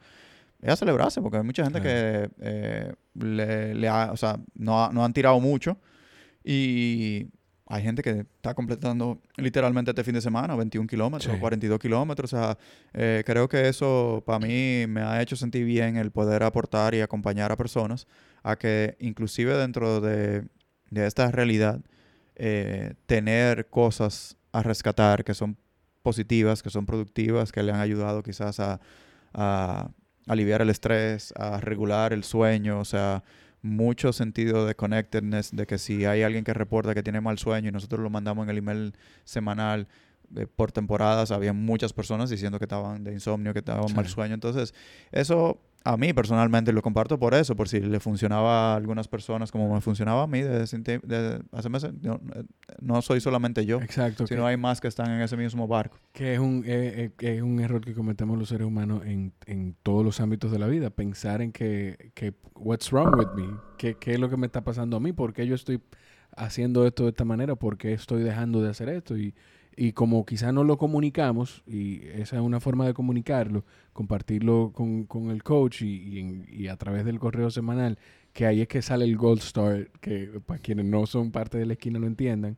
[0.61, 4.83] es a celebrarse, porque hay mucha gente que eh, le, le ha- o sea, no,
[4.85, 5.77] ha- no han tirado mucho
[6.43, 7.27] y
[7.67, 11.39] hay gente que está completando literalmente este fin de semana 21 kilómetros, Sí.
[11.39, 12.33] 42 kilómetros.
[12.33, 12.57] O sea,
[12.93, 17.01] eh, creo que eso para mí me ha hecho sentir bien el poder aportar y
[17.01, 18.07] acompañar a personas
[18.51, 20.45] a que inclusive dentro de,
[20.89, 21.81] de esta realidad
[22.35, 25.57] eh, tener cosas a rescatar que son
[26.01, 28.79] positivas, que son productivas, que le han ayudado quizás a,
[29.33, 29.91] a
[30.27, 33.23] aliviar el estrés, a regular el sueño, o sea,
[33.61, 37.69] mucho sentido de connectedness, de que si hay alguien que reporta que tiene mal sueño
[37.69, 38.93] y nosotros lo mandamos en el email
[39.25, 39.87] semanal
[40.35, 44.33] eh, por temporadas, había muchas personas diciendo que estaban de insomnio, que estaban mal sueño.
[44.33, 44.73] Entonces,
[45.11, 49.51] eso a mí personalmente lo comparto por eso, por si le funcionaba a algunas personas
[49.51, 51.93] como me funcionaba a mí desde, hace- desde hace meses.
[52.01, 52.43] No, eh,
[52.81, 54.27] no soy solamente yo, Exacto.
[54.27, 55.97] sino hay más que están en ese mismo barco.
[56.11, 59.75] Que es un, eh, eh, es un error que cometemos los seres humanos en, en
[59.83, 60.89] todos los ámbitos de la vida.
[60.89, 63.47] Pensar en que, que what's wrong with me?
[63.77, 65.13] ¿Qué, ¿Qué es lo que me está pasando a mí?
[65.13, 65.81] ¿Por qué yo estoy
[66.35, 67.55] haciendo esto de esta manera?
[67.55, 69.17] ¿Por qué estoy dejando de hacer esto?
[69.17, 69.33] Y,
[69.81, 73.63] y como quizá no lo comunicamos, y esa es una forma de comunicarlo,
[73.93, 77.97] compartirlo con, con el coach y, y y a través del correo semanal,
[78.33, 81.65] que ahí es que sale el Gold Star, que para quienes no son parte de
[81.65, 82.57] la esquina no entiendan,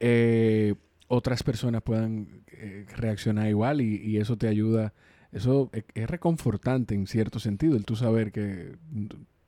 [0.00, 0.74] eh,
[1.08, 4.92] otras personas puedan eh, reaccionar igual y, y eso te ayuda.
[5.32, 8.76] Eso es, es reconfortante en cierto sentido, el tú saber que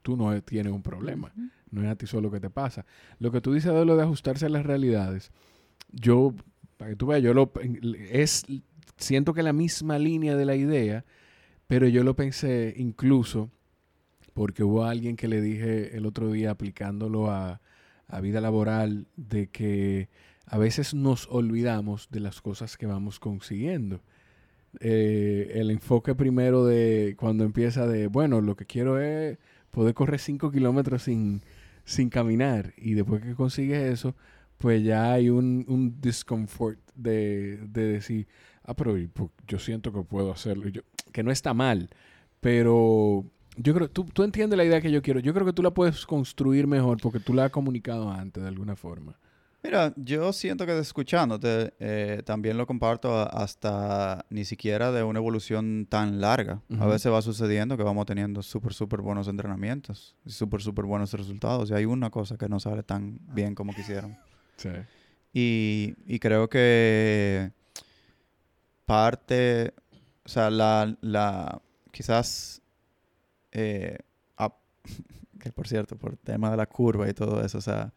[0.00, 1.30] tú no tienes un problema,
[1.70, 2.86] no es a ti solo que te pasa.
[3.18, 5.30] Lo que tú dices de lo de ajustarse a las realidades,
[5.92, 6.34] yo,
[6.76, 7.52] para que tú veas, yo lo,
[8.10, 8.44] es,
[8.96, 11.04] siento que la misma línea de la idea,
[11.66, 13.50] pero yo lo pensé incluso
[14.34, 17.60] porque hubo alguien que le dije el otro día aplicándolo a,
[18.08, 20.08] a vida laboral de que
[20.46, 24.00] a veces nos olvidamos de las cosas que vamos consiguiendo.
[24.80, 29.38] Eh, el enfoque primero de cuando empieza de, bueno, lo que quiero es
[29.70, 31.40] poder correr 5 kilómetros sin,
[31.84, 32.74] sin caminar.
[32.76, 34.14] Y después que consigues eso,
[34.58, 38.26] pues ya hay un, un discomfort de, de decir,
[38.64, 38.96] ah, pero
[39.46, 40.68] yo siento que puedo hacerlo.
[40.68, 41.88] Yo- que no está mal,
[42.40, 43.24] pero
[43.56, 45.20] yo creo, tú, tú entiendes la idea que yo quiero.
[45.20, 48.48] Yo creo que tú la puedes construir mejor porque tú la has comunicado antes de
[48.48, 49.18] alguna forma.
[49.64, 55.86] Mira, yo siento que escuchándote eh, también lo comparto hasta ni siquiera de una evolución
[55.90, 56.60] tan larga.
[56.78, 61.12] A veces va sucediendo que vamos teniendo súper, súper buenos entrenamientos y súper, súper buenos
[61.14, 61.70] resultados.
[61.70, 64.16] Y hay una cosa que no sale tan bien como quisieran.
[64.56, 64.70] Sí.
[65.32, 67.50] Y, y creo que
[68.84, 69.74] parte,
[70.24, 72.62] o sea, la, la quizás,
[73.52, 73.98] eh,
[75.40, 77.92] que por cierto, por tema de la curva y todo eso, o sea,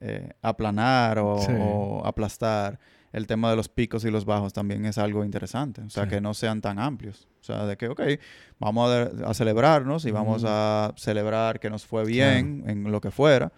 [0.00, 1.52] eh, aplanar o, Sí.
[1.58, 2.78] o aplastar,
[3.12, 6.10] el tema de los picos y los bajos también es algo interesante, o sea, Sí.
[6.10, 8.00] que no sean tan amplios, o sea, de que, ok,
[8.58, 13.10] vamos a, a celebrarnos y vamos a celebrar que nos fue bien en lo que
[13.10, 13.52] fuera,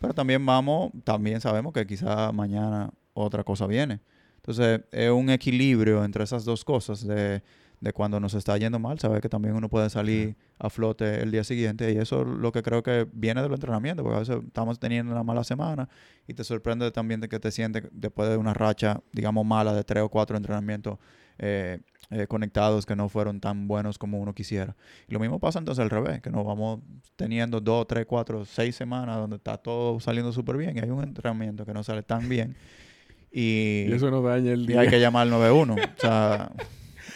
[0.00, 4.00] pero también vamos, también sabemos que quizá mañana otra cosa viene.
[4.36, 7.42] Entonces, es un equilibrio entre esas dos cosas de,
[7.80, 11.30] de cuando nos está yendo mal, saber que también uno puede salir a flote el
[11.30, 14.38] día siguiente y eso es lo que creo que viene del entrenamiento, porque a veces
[14.46, 15.88] estamos teniendo una mala semana
[16.26, 19.84] y te sorprende también de que te sientes después de una racha, digamos, mala de
[19.84, 20.98] tres o cuatro entrenamientos
[21.38, 24.76] eh, eh, conectados que no fueron tan buenos como uno quisiera.
[25.08, 26.80] Y lo mismo pasa entonces al revés, que nos vamos
[27.16, 31.02] teniendo dos, tres, cuatro, seis semanas donde está todo saliendo súper bien y hay un
[31.02, 32.56] entrenamiento que no sale tan bien
[33.32, 34.80] y, Y eso nos daña el y día.
[34.80, 35.74] hay que llamar al 91.
[35.74, 36.50] o sea,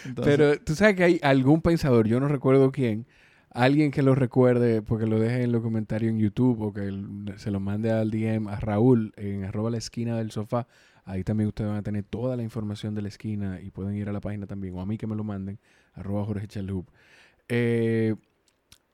[0.05, 3.07] entonces- Pero tú sabes que hay algún pensador, yo no recuerdo quién,
[3.51, 6.93] alguien que lo recuerde, porque lo deje en los comentarios en YouTube o que
[7.37, 10.67] se lo mande al DM a Raúl en arroba la esquina del sofá.
[11.05, 14.09] Ahí también ustedes van a tener toda la información de la esquina y pueden ir
[14.09, 15.59] a la página también, o a mí que me lo manden,
[15.95, 16.87] arroba Jorge Chalhub.
[17.49, 18.17] Eh,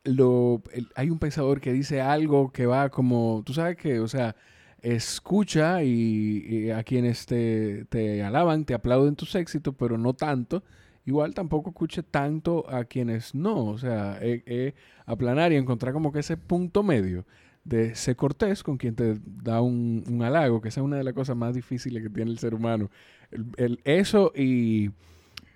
[0.04, 4.08] lo, el- hay un pensador que dice algo que va como, tú sabes que, o
[4.08, 4.34] sea,
[4.82, 10.62] escucha y, y a quienes te, te alaban, te aplauden tus éxitos, pero no tanto.
[11.04, 13.66] Igual tampoco escuche tanto a quienes no.
[13.66, 14.74] O sea, eh, eh,
[15.06, 17.26] aplanar y encontrar como que ese punto medio
[17.64, 21.04] de ser cortés con quien te da un, un halago, que esa es una de
[21.04, 22.90] las cosas más difíciles que tiene el ser humano.
[23.30, 24.90] El, el- eso y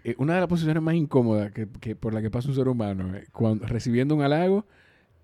[0.05, 2.69] eh, una de las posiciones más incómodas que, que por la que pasa un ser
[2.69, 4.67] humano, eh, cuando, recibiendo un halago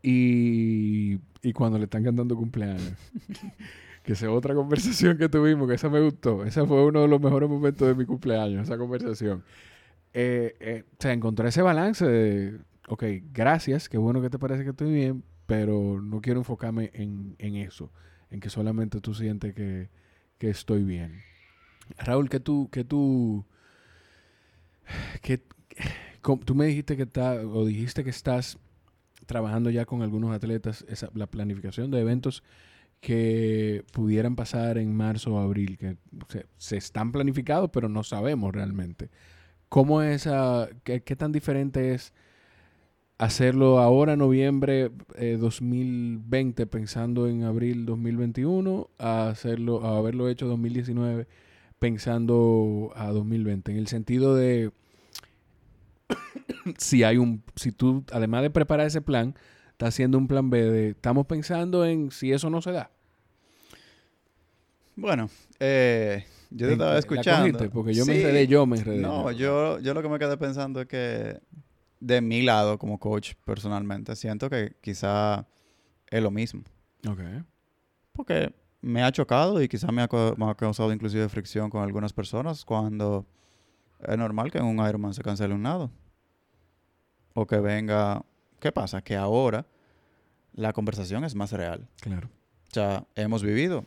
[0.02, 2.94] y, y cuando le están cantando cumpleaños.
[4.02, 6.44] que esa es otra conversación que tuvimos, que esa me gustó.
[6.44, 9.44] Ese fue uno de los mejores momentos de mi cumpleaños, esa conversación.
[10.14, 12.58] Eh, eh, o sea, encontrar ese balance de,
[12.88, 17.34] ok, gracias, qué bueno que te parece que estoy bien, pero no quiero enfocarme en,
[17.40, 17.90] en eso,
[18.30, 19.88] en que solamente tú sientes que,
[20.38, 21.22] que estoy bien.
[21.98, 23.44] Raúl, que tú, que tú,
[25.22, 25.42] que,
[26.44, 28.58] tú me dijiste que está, o dijiste que estás
[29.26, 32.44] trabajando ya con algunos atletas, la planificación de eventos
[33.00, 35.96] que pudieran pasar en marzo o abril, que
[36.58, 39.10] se, están planificados, pero no sabemos realmente.
[39.68, 42.14] ¿Cómo es, esa- qué, qué tan diferente es
[43.20, 51.26] hacerlo ahora, noviembre eh, 2020, pensando en abril 2021, a hacerlo, a haberlo hecho 2019,
[51.78, 53.72] pensando a 2020?
[53.72, 54.72] En el sentido de
[56.78, 59.34] si hay un, si tú, además de preparar ese plan,
[59.72, 62.90] estás haciendo un plan B de, estamos pensando en si eso no se da.
[64.96, 67.58] Bueno, eh, yo te estaba la escuchando.
[67.58, 69.02] cogiste, porque yo me enredé, yo me enredé.
[69.02, 71.38] No, yo, yo lo que me quedé pensando es que
[72.00, 75.46] de mi lado como coach personalmente siento que quizá
[76.08, 76.62] es lo mismo.
[77.08, 77.20] Ok.
[78.12, 81.82] Porque me ha chocado y quizá me ha, co- me ha causado inclusive fricción con
[81.82, 83.26] algunas personas cuando
[84.00, 85.90] es normal que en un Ironman se cancele un nado.
[87.34, 88.24] O que venga...
[88.58, 89.00] ¿Qué pasa?
[89.02, 89.66] Que ahora
[90.52, 91.88] la conversación es más real.
[92.00, 92.28] Claro.
[92.70, 93.84] O sea, hemos vivido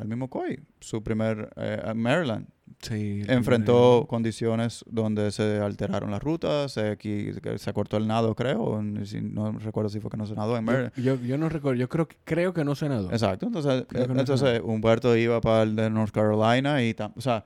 [0.00, 2.46] el mismo COI, su primer eh, Maryland,
[2.80, 3.22] Sí.
[3.28, 9.20] enfrentó condiciones donde se alteraron las rutas, se, que se cortó el nado, creo, si-
[9.20, 10.64] no recuerdo si fue que no se nadó en.
[10.64, 10.92] Maryland.
[10.96, 13.10] Yo, yo, yo no recuerdo, yo creo, que- creo que no se nadó.
[13.12, 14.60] Exacto, entonces, eh, no entonces.
[14.64, 17.44] Humberto iba para el de North Carolina y, tam- o sea,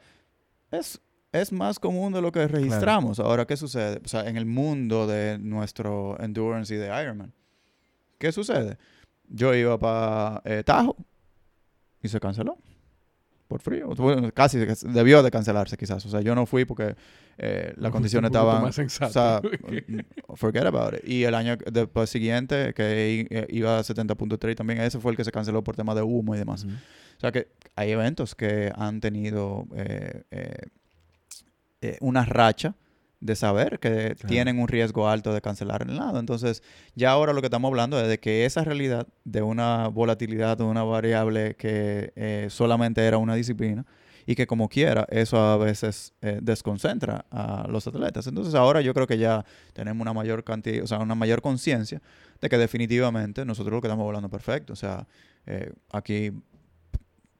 [0.70, 1.00] es,
[1.32, 3.20] es más común de lo que registramos.
[3.20, 4.00] Ahora, ¿qué sucede?
[4.02, 7.34] O sea, en el mundo de nuestro endurance y de Ironman,
[8.18, 8.78] ¿qué sucede?
[9.28, 10.96] Yo iba para Tajo
[12.06, 12.58] y se canceló
[13.48, 13.88] por frío.
[13.94, 16.04] Bueno, casi debió de cancelarse quizás.
[16.06, 16.96] O sea, yo no fui porque
[17.38, 17.74] eh,
[18.24, 18.62] estaban...
[18.62, 19.10] más sensato.
[19.10, 19.40] O sea,
[19.88, 21.08] mm, forget about it.
[21.08, 25.24] Y el año después siguiente, que eh, iba a 70.3 también, ese fue el que
[25.24, 26.64] se canceló por tema de humo y demás.
[26.64, 30.22] O sea que hay eventos que han tenido eh,
[31.80, 32.74] eh, una racha
[33.20, 34.28] de saber que Claro.
[34.28, 36.18] tienen un riesgo alto de cancelar el lado.
[36.20, 36.62] Entonces,
[36.94, 40.64] ya ahora lo que estamos hablando es de que esa realidad de una volatilidad, de
[40.64, 43.86] una variable que eh, solamente era una disciplina
[44.28, 48.26] y que como quiera, eso a veces eh, desconcentra a los atletas.
[48.26, 52.02] Entonces, ahora yo creo que ya tenemos una mayor cantidad, o sea, una mayor conciencia
[52.40, 54.72] de que definitivamente nosotros lo que estamos hablando perfecto.
[54.72, 55.06] O sea,
[55.46, 56.32] eh, aquí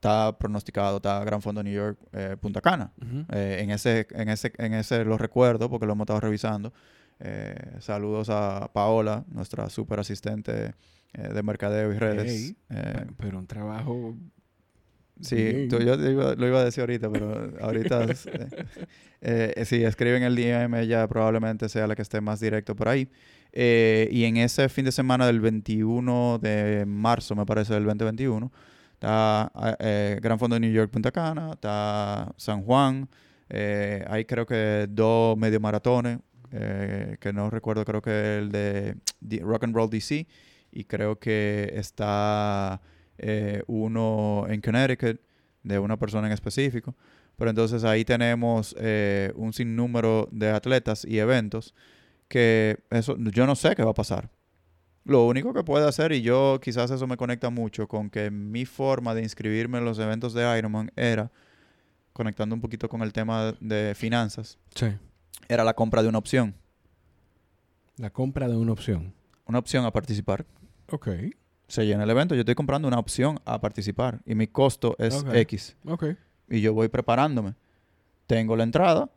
[0.07, 2.93] está pronosticado, está Gran Fondo New York, eh, Punta Cana.
[3.01, 3.25] Ujú.
[3.33, 6.73] Eh, en ese, en ese, en ese lo recuerdo porque lo hemos estado revisando.
[7.21, 10.75] Eh, saludos a Paola, nuestra super asistente
[11.15, 12.31] eh, de mercadeo y redes.
[12.33, 14.15] Ey, Eh, Pe- Pero un trabajo...
[15.21, 18.29] sí, tú- yo iba- lo iba a decir ahorita, pero ahorita es,
[19.23, 23.09] eh, si escriben el DM ella probablemente sea la que esté más directo por ahí.
[23.53, 28.53] Y en ese fin de semana del 21 de marzo, me parece, del 2021,
[29.07, 33.09] está eh, Gran Fondo de New York Punta Cana, está San Juan,
[33.49, 36.19] eh, hay creo que dos medio maratones,
[36.51, 38.97] eh, que no recuerdo, creo que el de
[39.43, 40.27] Rock and Roll DC,
[40.73, 42.81] y creo que está
[43.69, 45.21] uno en Connecticut
[45.63, 46.95] de una persona en específico.
[47.37, 48.75] Pero entonces ahí tenemos
[49.37, 51.75] un sinnúmero de atletas y eventos
[52.29, 54.29] que eso yo no sé qué va a pasar.
[55.07, 58.65] Lo único que puede hacer, y yo quizás eso me conecta mucho con que mi
[58.67, 61.31] forma de inscribirme en los eventos de Ironman era,
[62.13, 64.87] conectando un poquito con el tema de finanzas, Sí.
[65.49, 66.55] era la compra de una opción.
[67.99, 69.15] La compra de una opción.
[69.47, 70.45] Una opción a participar.
[70.91, 71.09] Ok.
[71.69, 75.25] Se llena el evento, yo estoy comprando una opción a participar y mi costo es.
[75.33, 75.77] X.
[75.87, 76.05] Ok.
[76.49, 77.55] y yo voy preparándome.
[78.29, 79.11] Tengo la entrada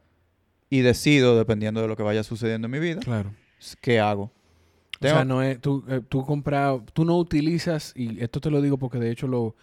[0.69, 3.31] y decido, dependiendo de lo que vaya sucediendo en mi vida, Claro.
[3.81, 4.31] qué hago.
[5.01, 8.61] O sea, no es, tú, eh, tú compras, tú no utilizas, y esto te lo
[8.61, 9.55] digo porque de hecho lo,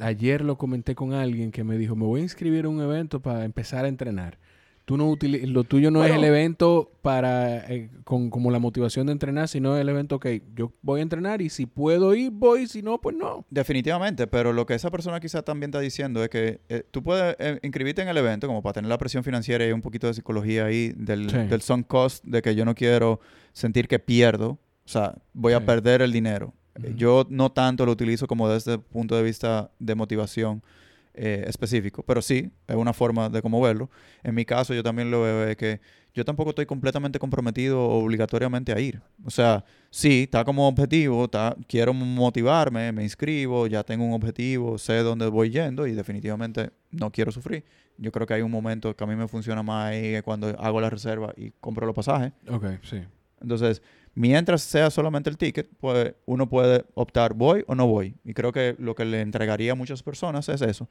[0.00, 3.20] ayer lo comenté con alguien que me dijo, me voy a inscribir a un evento
[3.20, 4.38] para empezar a entrenar.
[4.86, 9.06] Tú no utili- lo tuyo no es el evento para eh, con como la motivación
[9.06, 10.26] de entrenar, sino el evento, ok,
[10.56, 13.44] yo voy a entrenar y si puedo ir, voy, si no, pues no.
[13.50, 17.36] Definitivamente, pero lo que esa persona quizás también está diciendo es que eh, tú puedes
[17.38, 20.14] eh, inscribirte en el evento como para tener la presión financiera y un poquito de
[20.14, 21.36] psicología ahí del, Sí.
[21.36, 23.20] del sunk cost, de que yo no quiero
[23.52, 24.58] sentir que pierdo,
[24.90, 26.52] sea, voy a perder el dinero.
[26.74, 26.94] Eh.
[26.96, 30.62] Yo no tanto lo utilizo como desde el punto de vista de motivación
[31.14, 33.90] eh, específico, pero sí, es una forma de cómo verlo.
[34.22, 35.80] En mi caso, yo también lo veo de que
[36.14, 39.00] yo tampoco estoy completamente comprometido obligatoriamente a ir.
[39.24, 44.78] O sea, sí, está como objetivo, está, quiero motivarme, me inscribo, ya tengo un objetivo,
[44.78, 47.64] sé dónde voy yendo y definitivamente no quiero sufrir.
[47.96, 50.80] Yo creo que hay un momento que a mí me funciona más ahí cuando hago
[50.80, 52.32] la reserva y compro los pasajes.
[52.48, 53.02] Ok, sí.
[53.40, 53.82] Entonces,
[54.20, 58.14] mientras sea solamente el ticket, pues uno puede optar voy o no voy.
[58.24, 60.88] Y creo que lo que le entregaría a muchas personas es eso.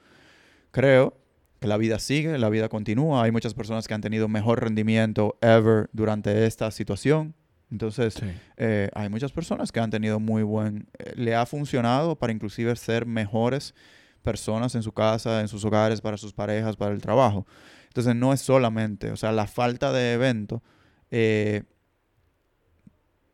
[0.72, 1.16] Creo
[1.60, 3.24] que la vida sigue, la vida continúa.
[3.24, 7.36] Hay muchas personas que han tenido mejor rendimiento ever durante esta situación.
[7.72, 8.26] Entonces, Sí.
[8.58, 10.88] eh, hay muchas personas que han tenido muy buen...
[10.98, 13.76] eh, le ha funcionado para inclusive ser mejores
[14.24, 17.46] personas en su casa, en sus hogares, para sus parejas, para el trabajo.
[17.88, 20.64] Entonces, no es solamente, o sea, la falta de evento
[21.12, 21.64] eh,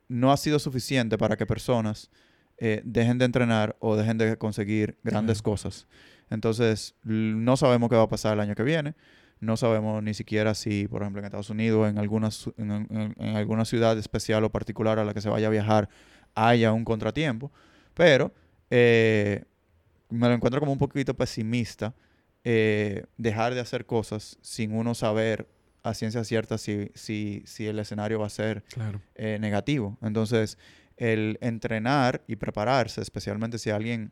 [0.08, 2.10] no ha sido suficiente para que personas
[2.58, 5.88] eh, dejen de entrenar o dejen de conseguir grandes cosas.
[6.30, 8.96] Entonces, no sabemos qué va a pasar el año que viene.
[9.42, 13.16] No sabemos ni siquiera si, por ejemplo, en Estados Unidos, en alguna, su- en, en-
[13.20, 15.90] en alguna ciudad especial o particular a la que se vaya a viajar,
[16.34, 17.52] haya un contratiempo.
[17.94, 18.32] Pero
[18.70, 19.44] eh,
[20.10, 21.94] me lo encuentro como un poquito pesimista
[22.44, 25.48] eh, dejar de hacer cosas sin uno saber
[25.90, 29.02] a ciencia cierta si, si, si el escenario va a ser Claro.
[29.16, 29.98] eh, negativo.
[30.02, 30.58] Entonces,
[30.98, 34.12] el entrenar y prepararse, especialmente si alguien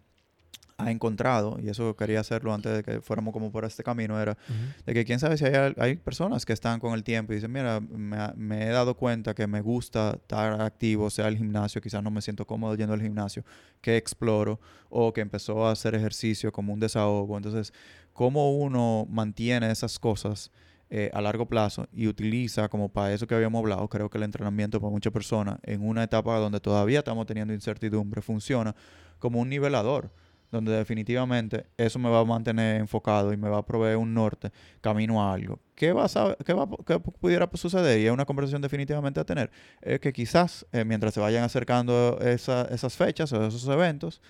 [0.77, 4.31] ha encontrado, y eso quería hacerlo antes de que fuéramos como por este camino, era
[4.49, 4.83] Ujú.
[4.87, 7.51] de que quién sabe si hay, hay personas que están con el tiempo y dicen,
[7.51, 12.01] mira, me, me he dado cuenta que me gusta estar activo, sea el gimnasio, quizás
[12.03, 13.45] no me siento cómodo yendo al gimnasio,
[13.81, 14.59] que exploro,
[14.89, 17.37] o que empezó a hacer ejercicio como un desahogo.
[17.37, 17.71] Entonces,
[18.11, 20.51] ¿cómo uno mantiene esas cosas
[20.95, 23.87] eh, a largo plazo y utiliza como para eso que habíamos hablado?
[23.89, 28.21] Creo que el entrenamiento para muchas personas en una etapa donde todavía estamos teniendo incertidumbre
[28.21, 28.75] funciona
[29.17, 30.11] como un nivelador
[30.51, 34.51] donde definitivamente eso me va a mantener enfocado y me va a proveer un norte
[34.81, 35.59] camino a algo.
[35.73, 37.99] ¿Qué, va a saber- qué, va, qué pudiera suceder?
[37.99, 39.49] Y es una conversación definitivamente a tener.
[39.81, 44.21] Es que quizás eh, mientras se vayan acercando esa- esas fechas o esos eventos,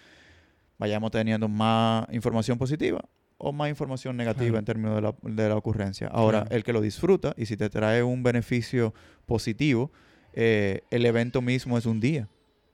[0.78, 3.02] vayamos teniendo más información positiva
[3.46, 4.60] o más información negativa Claro.
[4.60, 6.08] en términos de la, de la ocurrencia.
[6.08, 6.56] Ahora, Claro.
[6.56, 8.94] el que lo disfruta y si te trae un beneficio
[9.26, 9.92] positivo,
[10.34, 12.28] eh, el evento mismo es un día.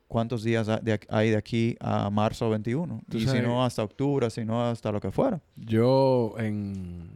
[0.07, 0.67] ¿Cuántos días
[1.09, 3.01] hay de aquí a marzo 21?
[3.09, 5.39] Tú Y si no hasta octubre, si no hasta lo que fuera.
[5.55, 7.09] Yo en,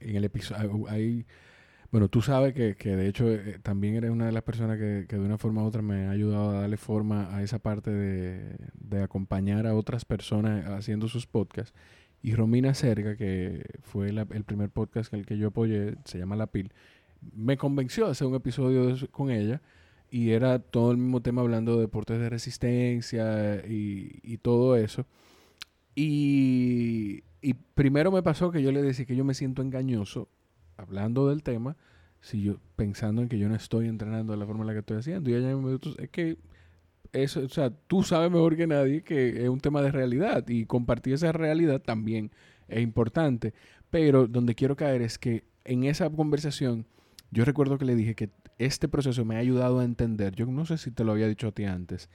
[0.00, 1.26] en el episodio, hay,
[1.90, 5.04] bueno, tú sabes que, que de hecho eh, también eres una de las personas que,
[5.08, 7.90] que de una forma u otra me ha ayudado a darle forma a esa parte
[7.90, 11.74] de, de acompañar a otras personas haciendo sus podcasts.
[12.22, 16.36] Y Romina Cerca, que fue el primer podcast en el que yo apoyé, se llama
[16.36, 16.72] La Pil,
[17.34, 19.60] me convenció a hacer un episodio con ella
[20.10, 25.06] y era todo el mismo tema hablando de deportes de resistencia y, todo eso.
[25.94, 30.28] Y, y primero me pasó que yo le decía que yo me siento engañoso
[30.76, 31.76] hablando del tema,
[32.20, 34.80] si yo pensando en que yo no estoy entrenando de la forma en la que
[34.80, 35.30] estoy haciendo.
[35.30, 36.38] Y ella me dijo, es que
[37.12, 41.14] o sea, tú sabes mejor que nadie que es un tema de realidad y compartir
[41.14, 42.30] esa realidad también
[42.68, 43.54] es importante.
[43.90, 46.86] Pero donde quiero caer es que en esa conversación
[47.30, 50.64] yo recuerdo que le dije que este proceso me ha ayudado a entender, yo no
[50.64, 52.08] sé si te lo había dicho a ti antes,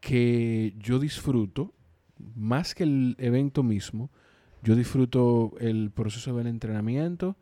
[0.00, 1.72] que yo disfruto,
[2.34, 4.10] más que el evento mismo,
[4.62, 7.36] yo disfruto el proceso del entrenamiento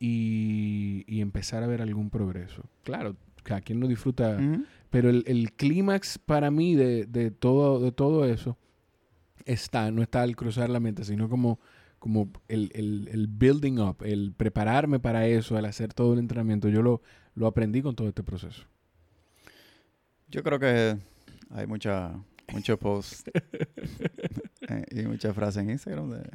[0.00, 2.64] y, y empezar a ver algún progreso.
[2.82, 3.14] Claro,
[3.48, 4.64] cada quien no disfruta, Ujú.
[4.90, 8.56] pero el, el clímax para mí de, de todo, de todo eso
[9.46, 11.58] está, no está al cruzar la mente, sino como,
[11.98, 16.68] como el, el- el building up, el prepararme para eso, al hacer todo el entrenamiento.
[16.68, 17.00] Yo lo,
[17.34, 18.64] lo aprendí con todo este proceso.
[20.28, 20.98] Yo creo que
[21.50, 22.12] hay mucha,
[22.52, 23.28] mucho post
[24.68, 26.30] eh, y mucha frase en Instagram de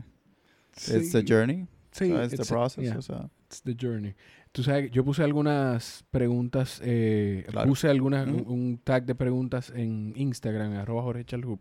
[0.97, 2.97] It's the journey, Sí, o sea, it's the it's a- process, yeah.
[2.97, 4.15] o sea, It's the journey.
[4.53, 7.67] Tú sabes, yo puse algunas preguntas, eh, Claro.
[7.67, 11.59] puse algunas, un, tag de preguntas en Instagram, arroba Jorge Chalhub,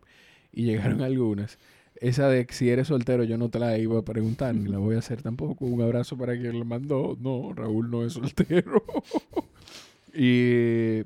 [0.51, 1.57] y llegaron algunas.
[1.95, 4.95] Esa de si eres soltero, yo no te la iba a preguntar, ni la voy
[4.95, 5.65] a hacer tampoco.
[5.65, 7.17] Un abrazo para quien lo mandó.
[7.19, 8.83] No, Raúl no es soltero.
[10.13, 11.01] y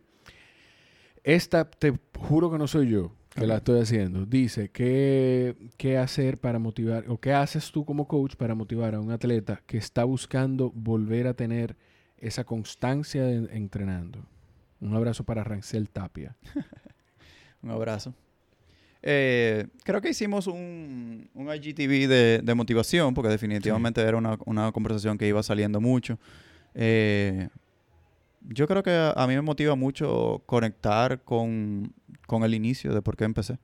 [1.23, 4.25] esta, te juro que no soy yo que la estoy haciendo.
[4.25, 8.99] Dice, ¿qué, ¿qué hacer para motivar, o qué haces tú como coach para motivar a
[8.99, 11.75] un atleta que está buscando volver a tener
[12.17, 14.25] esa constancia en- entrenando.
[14.81, 16.35] Un abrazo para Rancel Tapia.
[17.61, 18.13] Un abrazo.
[19.01, 24.71] Eh, creo que hicimos un, un IGTV de, de motivación, porque definitivamente era una, una
[24.71, 26.19] conversación que iba saliendo mucho.
[26.73, 27.47] Eh,
[28.41, 31.93] yo creo que a, a mí me motiva mucho conectar con,
[32.27, 33.59] con el inicio de por qué empecé.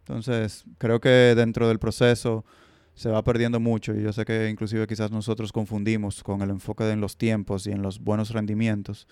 [0.00, 2.44] Entonces, creo que dentro del proceso
[2.94, 6.90] se va perdiendo mucho y yo sé que inclusive quizás nosotros confundimos con el enfoque
[6.90, 9.06] en los tiempos y en los buenos rendimientos.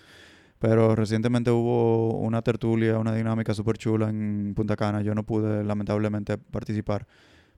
[0.59, 5.01] Pero recientemente hubo una tertulia, una dinámica súper chula en Punta Cana.
[5.01, 7.07] Yo no pude lamentablemente participar,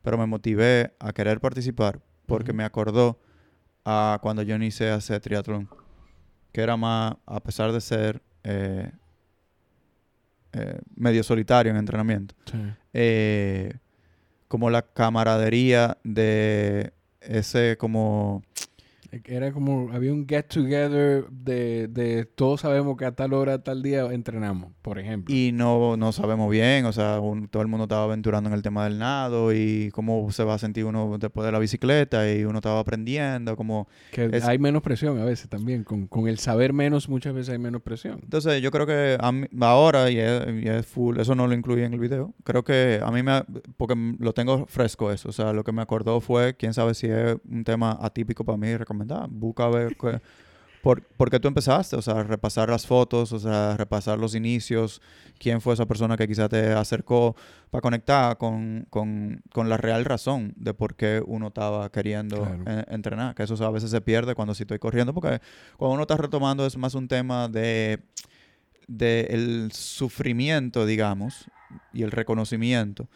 [0.04, 3.20] pero me motivé a querer participar porque me acordó
[3.84, 5.68] a cuando yo inicié a hacer triatlón,
[6.52, 8.92] que era más, a pesar de ser eh,
[10.54, 12.58] eh, medio solitario en entrenamiento, Sí.
[12.93, 13.74] eh,
[14.47, 16.91] como la camaradería de
[17.22, 18.43] ese como
[19.26, 23.84] Era como, había un get together de, de todos sabemos que a tal hora, tal
[23.84, 25.36] día entrenamos, por ejemplo.
[25.36, 28.62] y no, no sabemos bien, o sea, un- todo el mundo estaba aventurando en el
[28.62, 32.45] tema del nado y cómo se va a sentir uno después de la bicicleta y
[32.45, 33.88] uno estaba aprendiendo, como...
[34.12, 35.84] que es- hay menos presión a veces también.
[35.84, 38.20] Con, con el saber menos, muchas veces hay menos presión.
[38.24, 41.82] Entonces yo creo que mí- ahora, y es, y es full, eso no lo incluí
[41.84, 43.43] en el video, creo que a mí me...
[43.76, 47.07] porque lo tengo fresco eso, o sea, lo que me acordó fue, quién sabe si
[47.07, 48.68] es un tema atípico para mí
[49.30, 49.95] busca ver
[50.82, 54.99] por, por qué tú empezaste, o sea, repasar las fotos, o sea, repasar los inicios,
[55.38, 57.36] quién fue esa persona que quizá te acercó
[57.70, 62.64] para conectar con, con, con la real razón de por qué uno estaba queriendo Claro.
[62.66, 65.39] eh, entrenar, que eso a veces se pierde cuando sí estoy corriendo, porque
[65.78, 67.99] cuando uno está retomando es más un tema de,
[68.88, 71.45] de el sufrimiento, digamos,
[71.93, 73.08] y el reconocimiento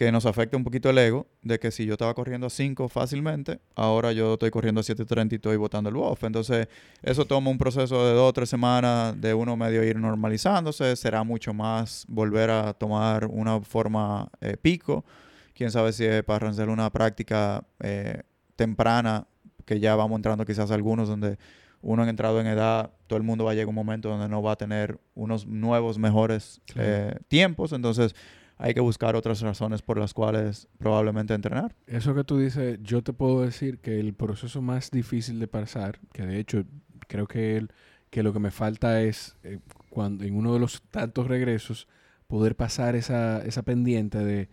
[0.00, 2.88] que nos afecta un poquito el ego, de que si yo estaba corriendo a 5
[2.88, 6.24] fácilmente, ahora yo estoy corriendo a 7.30 y estoy botando el WOF.
[6.24, 6.68] Entonces,
[7.02, 10.96] eso toma un proceso de dos o tres semanas de uno medio ir normalizándose.
[10.96, 15.04] Será mucho más volver a tomar una forma eh, pico.
[15.52, 18.22] Quién sabe si es para hacer una práctica eh,
[18.56, 19.26] temprana,
[19.66, 21.36] que ya vamos entrando quizás algunos donde
[21.82, 24.40] uno ha entrado en edad, todo el mundo va a llegar un momento donde no
[24.42, 26.88] va a tener unos nuevos, mejores Claro.
[26.90, 27.72] eh, tiempos.
[27.74, 28.14] Entonces,
[28.62, 31.74] hay que buscar otras razones por las cuales probablemente entrenar.
[31.86, 35.98] Eso que tú dices, yo te puedo decir que el proceso más difícil de pasar,
[36.12, 36.64] que de hecho
[37.08, 37.66] creo que,
[38.10, 41.88] que lo que me falta es, eh, cuando en uno de los tantos regresos,
[42.26, 44.50] poder pasar esa, esa pendiente de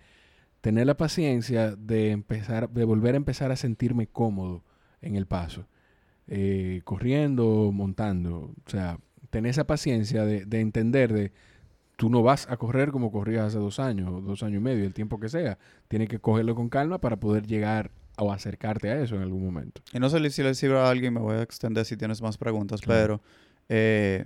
[0.61, 4.63] tener la paciencia de empezar, de volver a empezar a sentirme cómodo
[5.01, 5.67] en el paso,
[6.27, 8.99] eh, corriendo, montando, o sea,
[9.29, 11.33] tener esa paciencia de entender de
[11.97, 14.93] tú no vas a correr como corrías hace dos años, dos años y medio, el
[14.93, 15.57] tiempo que sea.
[15.89, 19.81] Tienes que cogerlo con calma para poder llegar o acercarte a eso en algún momento.
[19.93, 22.37] Y no sé si le sirve a alguien, me voy a extender si tienes más
[22.37, 23.19] preguntas, Claro.
[23.19, 23.21] pero
[23.69, 24.25] eh,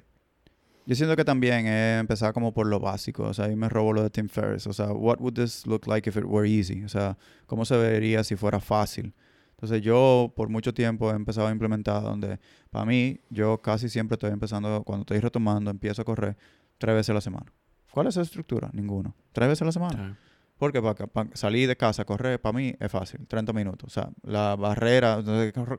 [0.86, 3.24] yo siento que también es empezar como por lo básico.
[3.24, 4.68] O sea, ahí me robo lo de Tim Ferriss.
[4.68, 6.84] O sea, what would this look like if it were easy?
[6.84, 7.18] O sea,
[7.48, 9.14] ¿cómo se vería si fuera fácil?
[9.52, 12.40] Entonces yo por mucho tiempo he empezado a implementar donde,
[12.72, 16.36] para mí, yo casi siempre estoy empezando, cuando estoy retomando, empiezo a correr
[16.80, 17.46] tres veces a la semana.
[17.92, 18.70] ¿Cuál es la estructura?
[18.74, 19.14] Ninguno.
[19.32, 20.18] Tres veces a la semana.
[20.58, 23.88] Porque para, salir de casa correr, para mí es fácil, 30 minutos.
[23.88, 25.20] O sea, la barrera,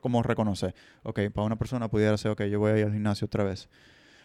[0.01, 0.75] ¿cómo reconocer?
[1.03, 3.69] Ok, para una persona pudiera ser, ok, yo voy a ir al gimnasio otra vez.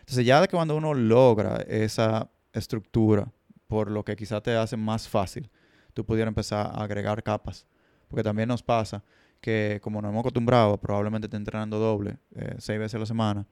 [0.00, 3.30] Entonces, ya de que cuando uno logra esa estructura,
[3.68, 5.48] por lo que quizá te hace más fácil,
[5.94, 7.66] tú pudieras empezar a agregar capas.
[8.08, 9.04] Porque también nos pasa
[9.40, 13.46] que, como nos hemos acostumbrado, probablemente te entrenando doble, eh, seis veces a la semana,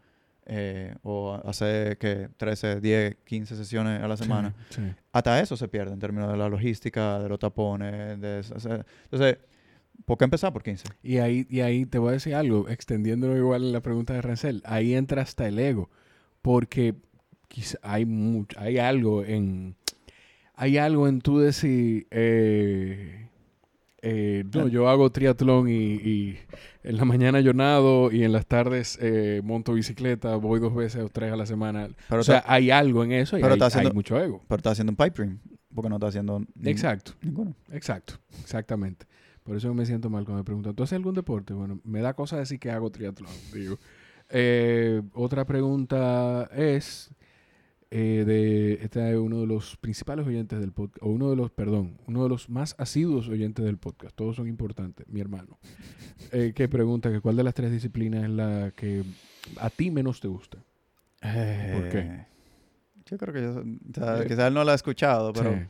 [0.47, 4.92] eh, o hacer que 13, 10, 15 sesiones a la semana Sí, sí.
[5.12, 8.20] hasta eso se pierde en términos de la logística, de los tapones.
[8.20, 9.38] De, o sea, entonces,
[10.05, 10.88] ¿por qué empezar por 15?
[11.03, 14.22] Y ahí, y ahí te voy a decir algo, extendiéndolo igual en la pregunta de
[14.22, 15.90] Rancel, ahí entra hasta el ego,
[16.42, 16.94] porque
[17.49, 19.74] quizá hay mucho, hay algo en,
[20.55, 23.26] hay algo en tú decir, eh,
[24.03, 26.38] eh, no, yo hago triatlón y, y
[26.84, 31.03] en la mañana yo nado y en las tardes eh, monto bicicleta, voy dos veces
[31.03, 31.88] o tres a la semana.
[32.09, 34.20] Pero, o sea, está, hay algo en eso y pero hay, está haciendo- hay mucho
[34.20, 34.42] ego.
[34.49, 35.38] pero está haciendo un pipe dream,
[35.74, 37.12] porque no está haciendo ni- Exacto.
[37.22, 37.55] ninguno.
[37.72, 39.07] Exacto, exactamente.
[39.42, 41.55] Por eso me siento mal cuando me preguntan, ¿tú haces algún deporte?
[41.55, 43.78] Bueno, me da cosa decir que hago triatlón, digo.
[44.28, 47.11] Eh, otra pregunta es,
[47.91, 51.51] eh, de, este es uno de los principales oyentes del podcast, o uno de los,
[51.51, 55.59] perdón, uno de los más asiduos oyentes del podcast, todos son importantes, mi hermano,
[56.32, 59.03] eh, que pregunta que cuál de las tres disciplinas es la que
[59.61, 60.59] a ti menos te gusta.
[61.20, 61.99] ¿Por qué?
[61.99, 62.26] Eh,
[63.07, 65.61] Yo creo que yo, o sea, Eh, quizás él no lo ha escuchado, pero Sí.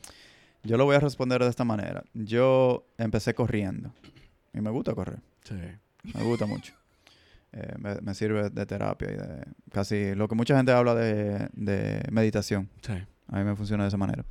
[0.63, 2.03] yo lo voy a responder de esta manera.
[2.15, 3.93] Yo empecé corriendo
[4.53, 5.53] y me gusta correr, Sí.
[6.15, 6.73] me gusta mucho.
[7.57, 11.49] Eh, me, me sirve de terapia y de casi lo que mucha gente habla de,
[11.53, 12.69] de meditación.
[12.81, 12.93] Sí.
[13.29, 14.23] A mí me funciona de esa manera.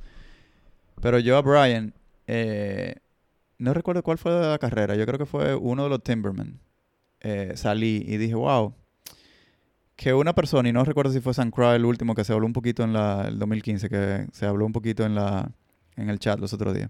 [1.01, 1.93] Pero yo a Brian,
[2.25, 2.95] eh,
[3.57, 6.59] no recuerdo cuál fue la carrera, yo creo que fue uno de los Timbermen.
[7.19, 8.73] Eh, salí y dije, wow,
[9.95, 12.45] que una persona, y no recuerdo si fue San Croix el último que se habló
[12.45, 15.51] un poquito en la, el 2015, que se habló un poquito en, la,
[15.95, 16.89] en el chat los otros días.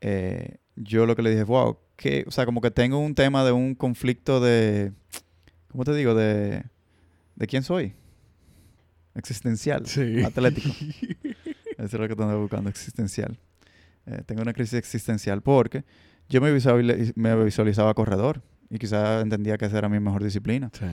[0.00, 3.44] Eh, yo lo que le dije, wow, que, o sea, como que tengo un tema
[3.44, 4.92] de un conflicto de,
[5.68, 6.14] ¿cómo te digo?
[6.14, 6.64] De,
[7.36, 7.94] ¿de quién soy?
[9.14, 10.22] Existencial, Sí.
[10.22, 10.68] atlético.
[11.78, 13.38] Eso es lo que estaba buscando, existencial.
[14.06, 15.84] Eh, tengo una crisis existencial porque
[16.28, 20.70] yo me, visuali- me visualizaba corredor y quizá entendía que esa era mi mejor disciplina.
[20.78, 20.86] Sí.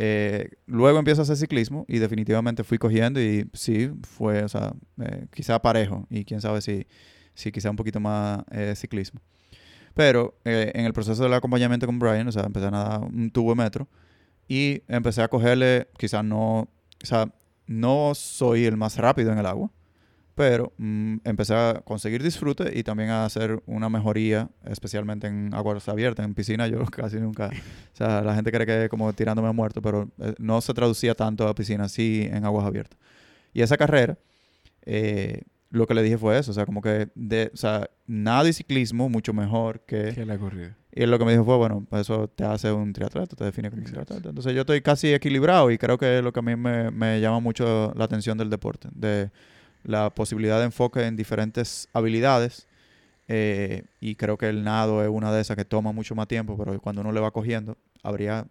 [0.00, 4.72] Eh, luego empiezo a hacer ciclismo y definitivamente fui cogiendo y sí, fue, o sea,
[5.02, 6.86] eh, quizá parejo y quién sabe si,
[7.34, 9.20] si quizá un poquito más eh, ciclismo.
[9.98, 13.32] Pero eh, en el proceso del acompañamiento con Brian, o sea, empecé a nadar un
[13.32, 13.88] tubo de metro
[14.46, 16.68] y empecé a cogerle, quizá no, o
[17.02, 17.32] sea,
[17.66, 19.72] no soy el más rápido en el agua,
[20.36, 25.88] pero mm, empecé a conseguir disfrute y también a hacer una mejoría, especialmente en aguas
[25.88, 29.52] abiertas, en piscina yo casi nunca, o sea, la gente cree que como tirándome a
[29.52, 32.96] muerto, pero eh, no se traducía tanto a piscina, sí en aguas abiertas.
[33.52, 34.16] Y esa carrera,
[34.82, 38.48] eh, lo que le dije fue eso, o sea, como que, de, o sea, nada
[38.48, 40.12] y ciclismo mucho mejor que...
[40.14, 40.76] Que la corrida.
[40.94, 43.44] Y él lo que me dijo fue, bueno, pues eso te hace un triatleta, te
[43.44, 44.30] define como un triatleta.
[44.30, 47.20] Entonces yo estoy casi equilibrado y creo que es lo que a mí me, me
[47.20, 49.30] llama mucho la atención del deporte, de
[49.84, 52.66] la posibilidad de enfoque en diferentes habilidades.
[53.28, 56.56] eh, y creo que el nado es una de esas que toma mucho más tiempo,
[56.56, 58.46] pero cuando uno le va cogiendo, habría,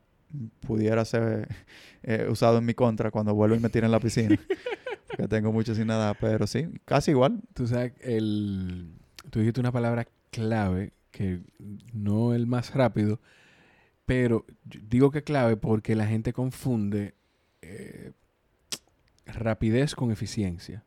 [0.62, 1.48] pudiera ser
[2.04, 4.38] eh, usado en mi contra cuando vuelvo y me tire en la piscina.
[5.08, 7.42] porque tengo mucho sin nada, pero sí, casi igual.
[7.54, 8.90] Tú sabes, el,
[9.30, 11.42] tú dijiste una palabra clave que
[11.94, 13.20] no el más rápido,
[14.06, 17.16] pero digo que clave porque la gente confunde
[17.62, 18.12] eh,
[19.26, 20.84] rapidez con eficiencia.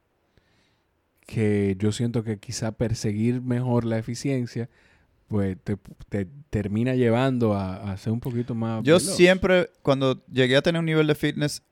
[1.26, 4.68] Que yo siento que quizá perseguir mejor la eficiencia,
[5.28, 5.76] pues te,
[6.08, 8.82] te termina llevando a, a ser un poquito más.
[8.82, 9.16] Yo veloz.
[9.16, 11.62] siempre, cuando llegué a tener un nivel de fitness,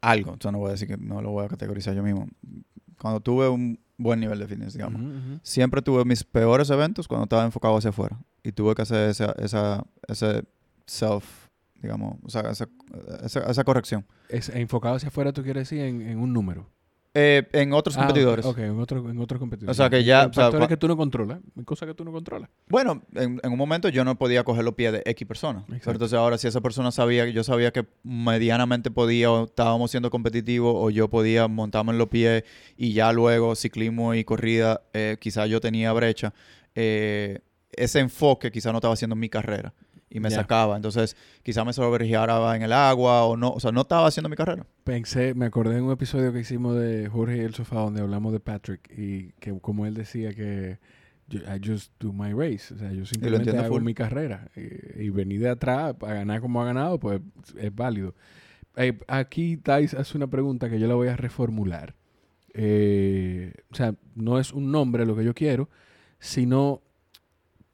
[0.00, 2.28] algo, o sea, no voy a decir que no lo voy a categorizar yo mismo.
[3.00, 5.02] Cuando tuve un buen nivel de fitness, digamos,
[5.42, 8.18] siempre tuve mis peores eventos cuando estaba enfocado hacia afuera.
[8.42, 10.44] Y tuve que hacer esa, esa, ese
[10.86, 11.24] self,
[11.82, 12.68] digamos, o sea, esa,
[13.24, 14.06] esa, esa corrección.
[14.28, 16.68] Es, enfocado hacia afuera, tú quieres decir en, en un número.
[17.20, 18.46] Eh, en otros Ah, competidores.
[18.46, 19.74] Ok, en, otro, en otros competidores.
[19.74, 21.94] O sea, que ya, En o sea, factores cua- que tú no controlas, cosas que
[21.94, 22.48] tú no controlas.
[22.68, 25.64] Bueno, en, en un momento yo no podía coger los pies de X persona.
[25.66, 25.90] Pero Exacto.
[25.92, 30.72] entonces ahora si esa persona sabía, yo sabía que medianamente podía o estábamos siendo competitivos
[30.76, 32.44] o yo podía montarme en los pies
[32.76, 36.32] y ya luego ciclismo y corrida, eh, quizá yo tenía brecha.
[36.74, 37.40] eh,
[37.72, 39.72] ese enfoque quizá no estaba haciendo en mi carrera
[40.10, 40.76] y me sacaba.
[40.76, 44.36] Entonces quizá me sobregiara en el agua o no, o sea, no estaba haciendo mi
[44.36, 44.66] carrera.
[44.84, 48.32] Pensé, me acordé de un episodio que hicimos de Jorge y el Sofá donde hablamos
[48.32, 50.78] de Patrick y que como él decía que
[51.30, 53.82] I just do my race, o sea, yo simplemente hago full.
[53.82, 57.20] mi carrera y, y venir de atrás a ganar como ha ganado, pues
[57.58, 58.14] es válido.
[58.76, 61.96] Eh, aquí Thais hace una pregunta que yo la voy a reformular.
[62.54, 65.68] Eh, o sea, no es un nombre lo que yo quiero,
[66.18, 66.82] sino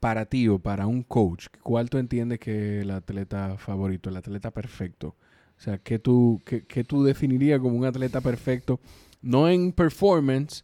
[0.05, 4.17] para ti o para un coach, ¿cuál tú entiendes que es el atleta favorito, el
[4.17, 5.15] atleta perfecto?
[5.57, 8.79] O sea, ¿qué tú, qué, qué tú definirías como un atleta perfecto?
[9.23, 10.63] No en performance,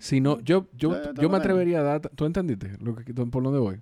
[0.00, 2.00] sino yo, yo, te yo me atrevería a dar...
[2.00, 3.80] ¿Tú entendiste lo que, por dónde voy?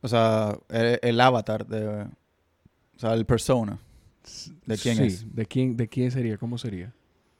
[0.00, 2.04] O sea, el, el avatar de...
[2.04, 3.78] O sea, el persona.
[4.64, 5.34] ¿De quién Sí, es?
[5.34, 6.38] ¿De quién, ¿De quién sería?
[6.38, 6.94] ¿Cómo sería?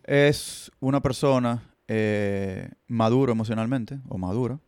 [0.04, 4.60] Es una persona eh, maduro emocionalmente o madura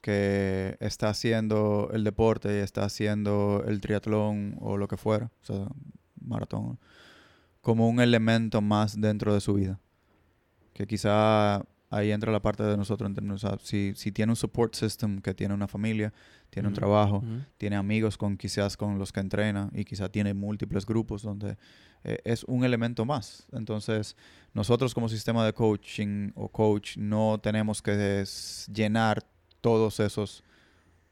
[0.00, 5.44] que está haciendo el deporte y está haciendo el triatlón o lo que fuera, o
[5.44, 5.66] sea,
[6.20, 6.78] maratón,
[7.60, 9.78] como un elemento más dentro de su vida.
[10.72, 14.36] Que quizá ahí entra la parte de nosotros, entendernos, o sea, si, si tiene un
[14.36, 16.12] support system, que tiene una familia,
[16.48, 17.44] tiene un Ujú, trabajo, ujú.
[17.58, 21.58] tiene amigos con quizás con los que entrena y quizá tiene múltiples grupos donde
[22.04, 23.46] eh, es un elemento más.
[23.52, 24.16] Entonces,
[24.54, 28.24] nosotros como sistema de coaching o coach no tenemos que
[28.72, 29.26] llenar
[29.60, 30.44] todos esos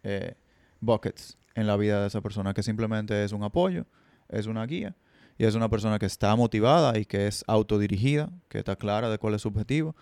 [0.03, 0.34] eh,
[0.80, 3.86] buckets en la vida de esa persona, que simplemente es un apoyo,
[4.28, 4.96] es una guía
[5.38, 9.18] y es una persona que está motivada y que es autodirigida, que está clara de
[9.18, 9.94] cuál es su objetivo.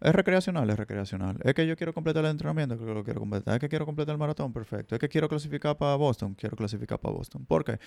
[0.00, 1.38] Es recreacional, es recreacional.
[1.44, 3.54] Es que yo quiero completar el entrenamiento, que quiero completar.
[3.54, 4.96] Es que quiero completar el maratón, perfecto.
[4.96, 7.46] Es que quiero clasificar para Boston, quiero clasificar para Boston.
[7.46, 7.78] ¿Por qué?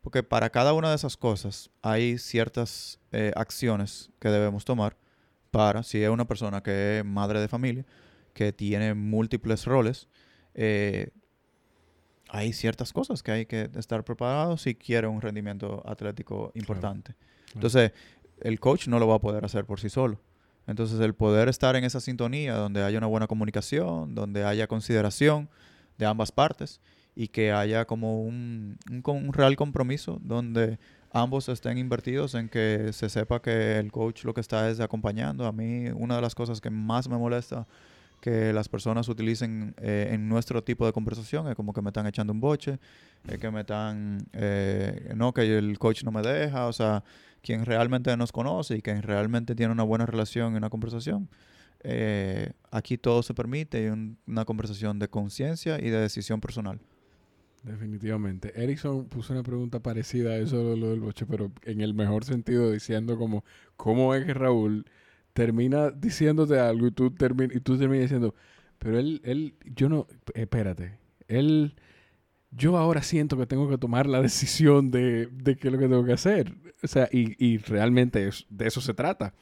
[0.00, 4.96] Porque para cada una de esas cosas hay ciertas eh, acciones que debemos tomar
[5.50, 7.84] para, si es una persona que es madre de familia,
[8.34, 10.08] que tiene múltiples roles,
[10.54, 11.08] eh,
[12.28, 17.14] hay ciertas cosas que hay que estar preparados si quiere un rendimiento atlético importante.
[17.54, 17.92] Entonces,
[18.40, 20.20] el coach no lo va a poder hacer por sí solo.
[20.66, 25.48] Entonces, el poder estar en esa sintonía donde haya una buena comunicación, donde haya consideración
[25.98, 26.80] de ambas partes
[27.14, 30.78] y que haya como un, un, real compromiso donde
[31.12, 35.46] ambos estén invertidos en que se sepa que el coach lo que está es acompañando.
[35.46, 37.68] A mí una de las cosas que más me molesta
[38.24, 42.06] que las personas utilicen eh, en nuestro tipo de conversación es como que me están
[42.06, 42.78] echando un boche,
[43.28, 47.04] es que me están, eh, no, que el coach no me deja, o sea,
[47.42, 51.28] quien realmente nos conoce y quien realmente tiene una buena relación y una conversación.
[51.80, 53.88] Eh, aquí todo se permite y
[54.26, 56.80] una conversación de conciencia y de decisión personal.
[57.62, 58.54] Definitivamente.
[58.56, 62.24] Erickson puso una pregunta parecida a eso de lo del boche, pero en el mejor
[62.24, 63.44] sentido, diciendo como,
[63.76, 64.86] ¿cómo es que Raúl
[65.34, 68.34] termina diciéndote algo y tú, termi y tú terminas diciendo,
[68.78, 71.74] pero él, él, yo no, espérate, él,
[72.50, 75.88] yo ahora siento que tengo que tomar la decisión de, de qué es lo que
[75.88, 76.54] tengo que hacer.
[76.82, 79.34] O sea, y, y realmente de eso se trata.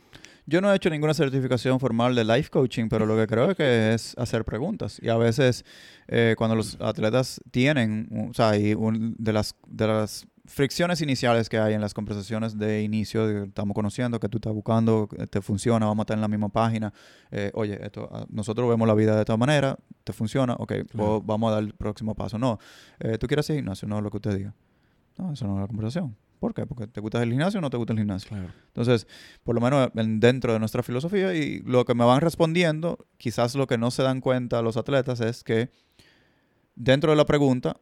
[0.44, 3.56] Yo no he hecho ninguna certificación formal de life coaching, pero lo que creo es
[3.56, 4.98] que es hacer preguntas.
[5.00, 5.64] Y a veces
[6.08, 11.58] eh, cuando los atletas tienen, o sea, y de, las, de las fricciones iniciales que
[11.58, 16.00] hay en las conversaciones de inicio, estamos conociendo, que tú estás buscando, te funciona, vamos
[16.00, 16.92] a estar en la misma página.
[17.30, 21.22] Eh, oye, esto, ah, nosotros vemos la vida de esta manera, te funciona, ok, pues
[21.24, 22.38] vamos a dar el próximo paso.
[22.38, 22.58] No,
[22.98, 24.54] eh, tú quieres ir gimnasio, no lo que usted diga.
[25.16, 26.16] No, eso no es la conversación.
[26.40, 26.66] ¿Por qué?
[26.66, 28.36] Porque te gusta el gimnasio o no te gusta el gimnasio.
[28.68, 29.06] Entonces,
[29.44, 33.68] por lo menos dentro de nuestra filosofía y lo que me van respondiendo, quizás lo
[33.68, 35.70] que no se dan cuenta los atletas es que
[36.74, 37.76] dentro de la pregunta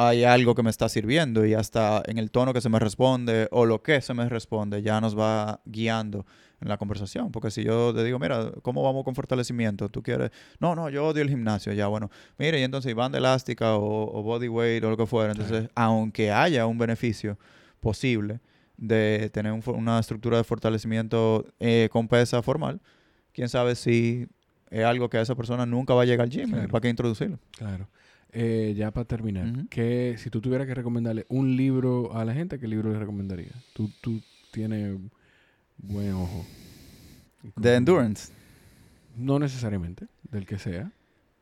[0.00, 3.48] hay algo que me está sirviendo y hasta en el tono que se me responde
[3.50, 6.24] o lo que se me responde ya nos va guiando
[6.60, 7.32] en la conversación.
[7.32, 9.88] Porque si yo te digo, mira, ¿cómo vamos con fortalecimiento?
[9.88, 10.30] Tú quieres,
[10.60, 14.46] no, no, yo odio el gimnasio, ya, bueno, mire, y entonces banda elástica o, body
[14.46, 15.32] weight o lo que fuera.
[15.32, 17.36] Entonces, aunque haya un beneficio,
[17.80, 18.38] posible
[18.76, 22.80] de tener una estructura de fortalecimiento eh, con pesa formal,
[23.32, 24.28] quién sabe si
[24.70, 27.40] es algo que a esa persona nunca va a llegar al gym, ¿para qué introducirlo?
[27.50, 27.88] Claro.
[28.32, 32.68] Eh, ya para terminar, si tú tuvieras que recomendarle un libro a la gente, ¿qué
[32.68, 33.54] libro le recomendarías?
[33.72, 34.20] Tú, tú
[34.50, 34.98] tienes
[35.78, 36.44] buen ojo.
[37.56, 38.32] ¿De endurance?
[39.16, 40.92] No necesariamente, del que sea,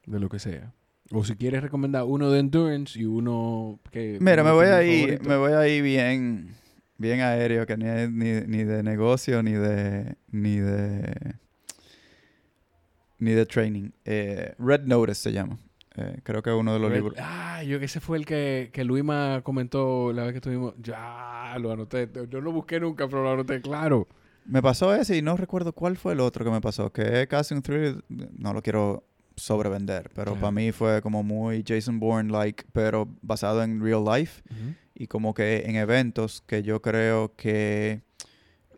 [0.07, 0.73] de lo que sea.
[1.11, 4.19] O si quieres recomendar uno de endurance y uno que...
[4.21, 6.55] Mira, me voy ahí, me voy ahí bien,
[6.99, 10.17] bien aéreo, que ni, ni, ni de negocio, ni de...
[10.31, 11.37] Ni de
[13.19, 13.91] ni de training.
[14.05, 15.59] Eh, Red Notice se llama.
[15.97, 17.15] Eh, creo que uno de los libros.
[17.19, 20.75] Ah, yo ese fue el que, que Luima comentó la vez que estuvimos.
[20.83, 22.09] Ya, lo anoté.
[22.13, 24.07] Yo no lo busqué nunca, pero lo anoté, claro.
[24.45, 26.93] Me pasó ese y no recuerdo cuál fue el otro que me pasó.
[26.93, 28.05] Que es casi un thriller.
[28.09, 29.05] No lo quiero
[29.37, 30.11] sobrevender.
[30.15, 34.43] Pero para mí fue como muy Jason Bourne-like, pero basado en real life.
[34.95, 38.03] Y como que en eventos que yo creo que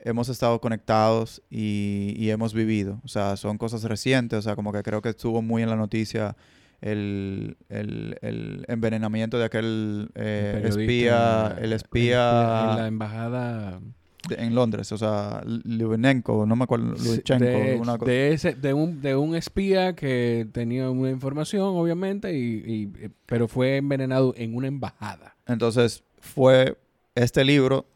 [0.00, 3.00] hemos estado conectados y, hemos vivido.
[3.04, 4.38] O sea, son cosas recientes.
[4.38, 6.36] O sea, como que creo que estuvo muy en la noticia
[6.80, 7.56] el,
[8.68, 12.70] envenenamiento de aquel eh, espía, el espía...
[12.70, 13.80] En la embajada
[14.36, 17.22] en Londres, o sea, Lubinenko, no me acuerdo, de,
[18.04, 22.92] de, ese, de, un, de un espía que tenía una información, obviamente, y,
[23.26, 25.36] pero fue envenenado en una embajada.
[25.46, 26.76] Entonces, fue
[27.14, 27.86] este libro,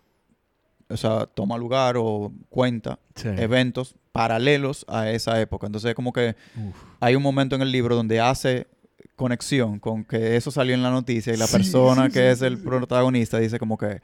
[0.92, 5.66] o sea, toma lugar o cuenta eventos paralelos a esa época.
[5.66, 6.36] Entonces, como que
[7.00, 8.66] hay un momento en el libro donde hace
[9.16, 13.38] conexión con que eso salió en la noticia y la persona que es el protagonista
[13.38, 14.00] dice como que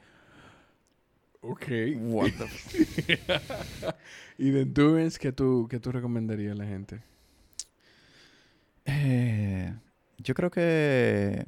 [1.41, 1.67] Ok.
[1.97, 2.31] What
[4.37, 7.01] ¿Y de Endurance qué tú, qué tú recomendarías a la gente?
[8.85, 9.73] Eh,
[10.17, 11.45] yo creo que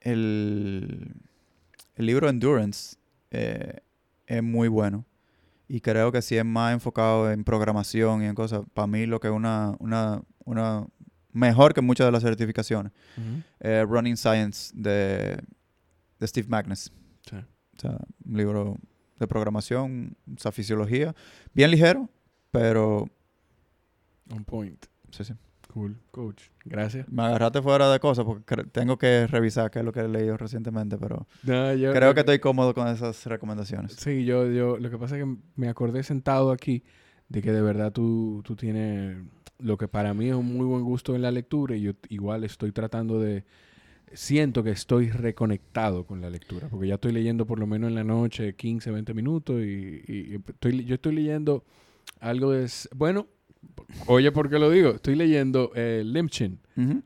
[0.00, 1.14] el,
[1.94, 2.96] el libro Endurance
[3.30, 3.80] eh,
[4.26, 5.04] es muy bueno.
[5.68, 8.62] Y creo que sí es más enfocado en programación y en cosas.
[8.72, 10.86] Para mí lo que es una, una, una
[11.32, 12.92] mejor que muchas de las certificaciones.
[13.60, 15.42] Running Science de,
[16.20, 16.92] de Steve Magnus.
[17.28, 17.36] Sí.
[17.36, 18.76] O sea, un libro
[19.18, 21.14] de programación, esa fisiología.
[21.52, 22.08] Bien ligero,
[22.50, 23.08] pero...
[24.30, 24.86] On point.
[25.10, 25.34] Sí, sí.
[25.76, 26.44] Cool, coach.
[26.64, 27.06] Gracias.
[27.10, 30.38] Me agarraste fuera de cosas porque tengo que revisar qué es lo que he leído
[30.38, 33.92] recientemente, pero creo que estoy cómodo con esas recomendaciones.
[33.92, 36.82] Sí, yo, yo, lo que pasa es que me acordé sentado aquí
[37.28, 39.18] de que de verdad tú, tú tienes
[39.58, 42.44] lo que para mí es un muy buen gusto en la lectura y yo igual
[42.44, 43.44] estoy tratando de,
[44.14, 47.96] siento que estoy reconectado con la lectura, porque ya estoy leyendo por lo menos en
[47.96, 51.64] la noche 15, 20 minutos y, estoy, yo estoy leyendo
[52.20, 52.66] algo de...
[52.94, 53.26] Bueno,
[54.06, 54.90] oye, ¿por qué lo digo?
[54.90, 56.58] Estoy leyendo eh, Limchin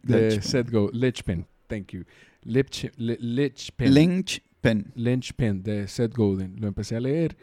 [0.02, 2.04] de Seth Go, Lichpin, thank you.
[2.42, 3.94] Lynch, Lynchpin.
[3.94, 4.92] Lynchpin.
[4.94, 6.56] Lynchpin de Seth Godin.
[6.58, 7.36] Lo empecé a leer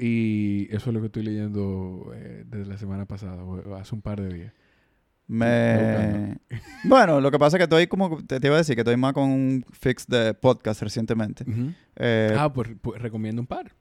[0.00, 4.00] y eso es lo que estoy leyendo eh, desde la semana pasada, o hace un
[4.00, 4.52] par de días.
[5.26, 6.38] Me...
[6.84, 9.12] bueno, lo que pasa es que estoy como, te, iba a decir que estoy más
[9.12, 11.44] con un fix de podcast recientemente.
[11.96, 13.72] Eh, ah, pues, pues, recomiendo un par.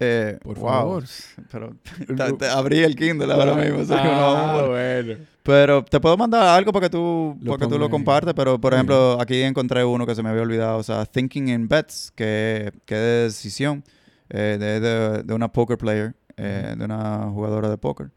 [0.00, 1.04] Eh, Por favor.
[1.50, 1.76] Pero
[2.38, 3.82] te, abrí el Kindle ahora mismo.
[3.94, 5.16] ah, bueno.
[5.42, 8.34] Pero te puedo mandar algo para que tú lo, tú lo compartes.
[8.34, 10.78] Pero, por ejemplo, aquí encontré uno que se me había olvidado.
[10.78, 13.84] O sea, Thinking in Bets, que, que de decisión
[14.30, 18.10] eh, de, de, una poker player, eh, de una jugadora de póker.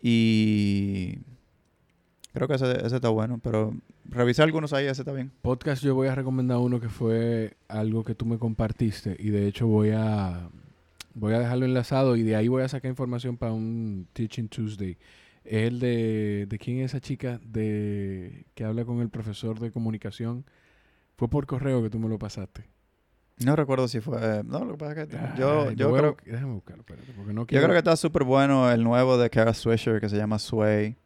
[0.00, 1.18] Y
[2.32, 3.38] creo que ese, ese está bueno.
[3.42, 3.74] Pero
[4.06, 5.30] revisé algunos ahí, ese está bien.
[5.42, 9.14] Podcast yo voy a recomendar uno que fue algo que tú me compartiste.
[9.18, 10.48] Y de hecho voy a
[11.14, 14.98] Voy a dejarlo enlazado y de ahí voy a sacar información para un Teaching Tuesday.
[15.44, 19.70] Es el de, de quién es esa chica de que habla con el profesor de
[19.70, 20.44] comunicación.
[21.16, 22.64] Fue por correo que tú me lo pasaste.
[23.44, 24.42] No recuerdo si fue.
[24.44, 25.18] No, lo que pasa es que.
[25.38, 26.16] yo, yo creo.
[26.24, 29.54] déjame buscarlo, espérate, porque no Yo creo que está súper bueno el nuevo de Kara
[29.54, 30.96] Swisher que se llama Sway.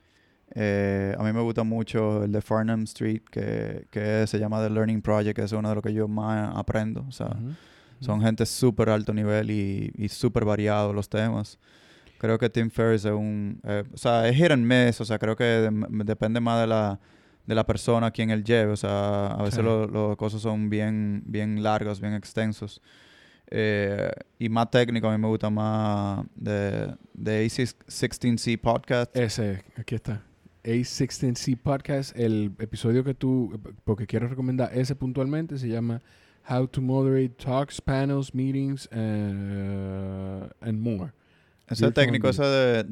[0.54, 4.70] Eh, a mí me gusta mucho el de Farnham Street que, que se llama The
[4.70, 7.04] Learning Project, que es uno de los que yo más aprendo.
[7.09, 7.36] O sea,
[8.01, 11.59] son gente súper alto nivel y, y súper variados los temas.
[12.18, 13.61] Creo que Tim Ferriss es un...
[13.64, 15.01] Eh, o sea, es hit and miss.
[15.01, 15.68] O sea, creo que
[16.05, 16.99] depende más de la,
[17.47, 18.72] de la persona a quien él lleve.
[18.72, 22.80] O sea, a veces los cosas son bien, bien largos, bien extensos.
[23.49, 29.16] Eh, y más técnico, a mí me gusta más de, de A16C Podcast.
[29.16, 30.22] Ese, aquí está.
[30.64, 36.03] A16C Podcast, el episodio que tú, porque quiero recomendar ese puntualmente, se llama
[36.49, 41.12] how to moderate talks, panels, meetings, uh, and more.
[41.68, 42.84] Ese técnico, ese de,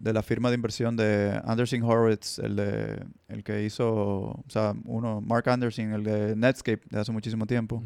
[0.00, 4.74] de, la firma de inversión de Anderson Horowitz, el, de, el que hizo, o sea,
[4.86, 7.80] uno, Mark Anderson, el de Netscape de hace muchísimo tiempo,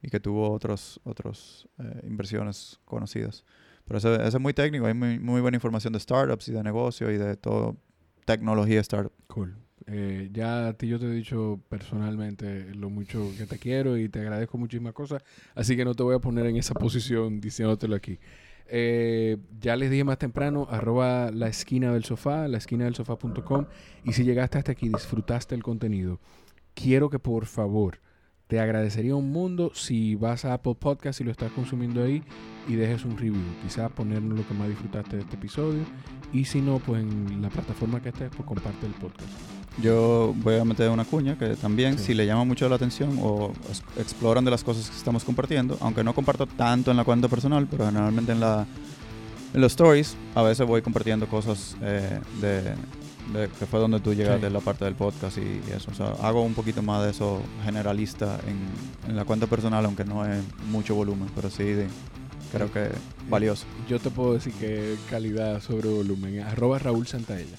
[0.00, 3.44] y que tuvo otros, otros eh, inversiones conocidas.
[3.84, 6.62] Pero ese, ese, es muy técnico, hay muy, muy buena información de startups y de
[6.62, 7.76] negocio y de todo,
[8.24, 9.12] tecnología startup.
[9.26, 9.54] Cool.
[9.90, 14.10] Eh, ya a ti yo te he dicho personalmente lo mucho que te quiero y
[14.10, 15.22] te agradezco muchísimas cosas,
[15.54, 18.18] así que no te voy a poner en esa posición diciéndotelo aquí.
[18.66, 23.64] Eh, ya les dije más temprano, arroba la esquina del sofá, la esquina del sofá.com
[24.04, 26.20] y si llegaste hasta aquí, disfrutaste el contenido,
[26.74, 27.98] quiero que por favor
[28.48, 32.22] te agradecería un mundo si vas a Apple Podcast y lo estás consumiendo ahí
[32.66, 33.36] y dejes un review.
[33.62, 35.82] Quizás ponernos lo que más disfrutaste de este episodio.
[36.32, 39.28] Y si no, pues en la plataforma que estés, pues comparte el podcast.
[39.82, 43.52] Yo voy a meter una cuña que también, si le llama mucho la atención o
[43.98, 47.68] exploran de las cosas que estamos compartiendo, aunque no comparto tanto en la cuenta personal,
[47.70, 48.66] pero generalmente en, la,
[49.54, 52.74] en los stories, a veces voy compartiendo cosas eh, de,
[53.32, 55.90] que fue donde tú llegaste de la parte del podcast y, eso.
[55.90, 60.04] O sea, hago un poquito más de eso generalista en, en la cuenta personal, aunque
[60.04, 61.86] no es mucho volumen, pero sí
[62.52, 62.88] creo que
[63.28, 63.66] valioso.
[63.88, 66.40] Yo te puedo decir que calidad sobre volumen.
[66.40, 67.56] Arroba Raúl Santaella.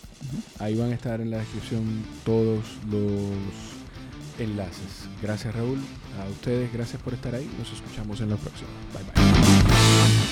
[0.59, 5.07] Ahí van a estar en la descripción todos los enlaces.
[5.21, 5.79] Gracias Raúl.
[6.19, 7.49] A ustedes, gracias por estar ahí.
[7.57, 8.69] Nos escuchamos en la próxima.
[8.93, 10.28] Bye bye.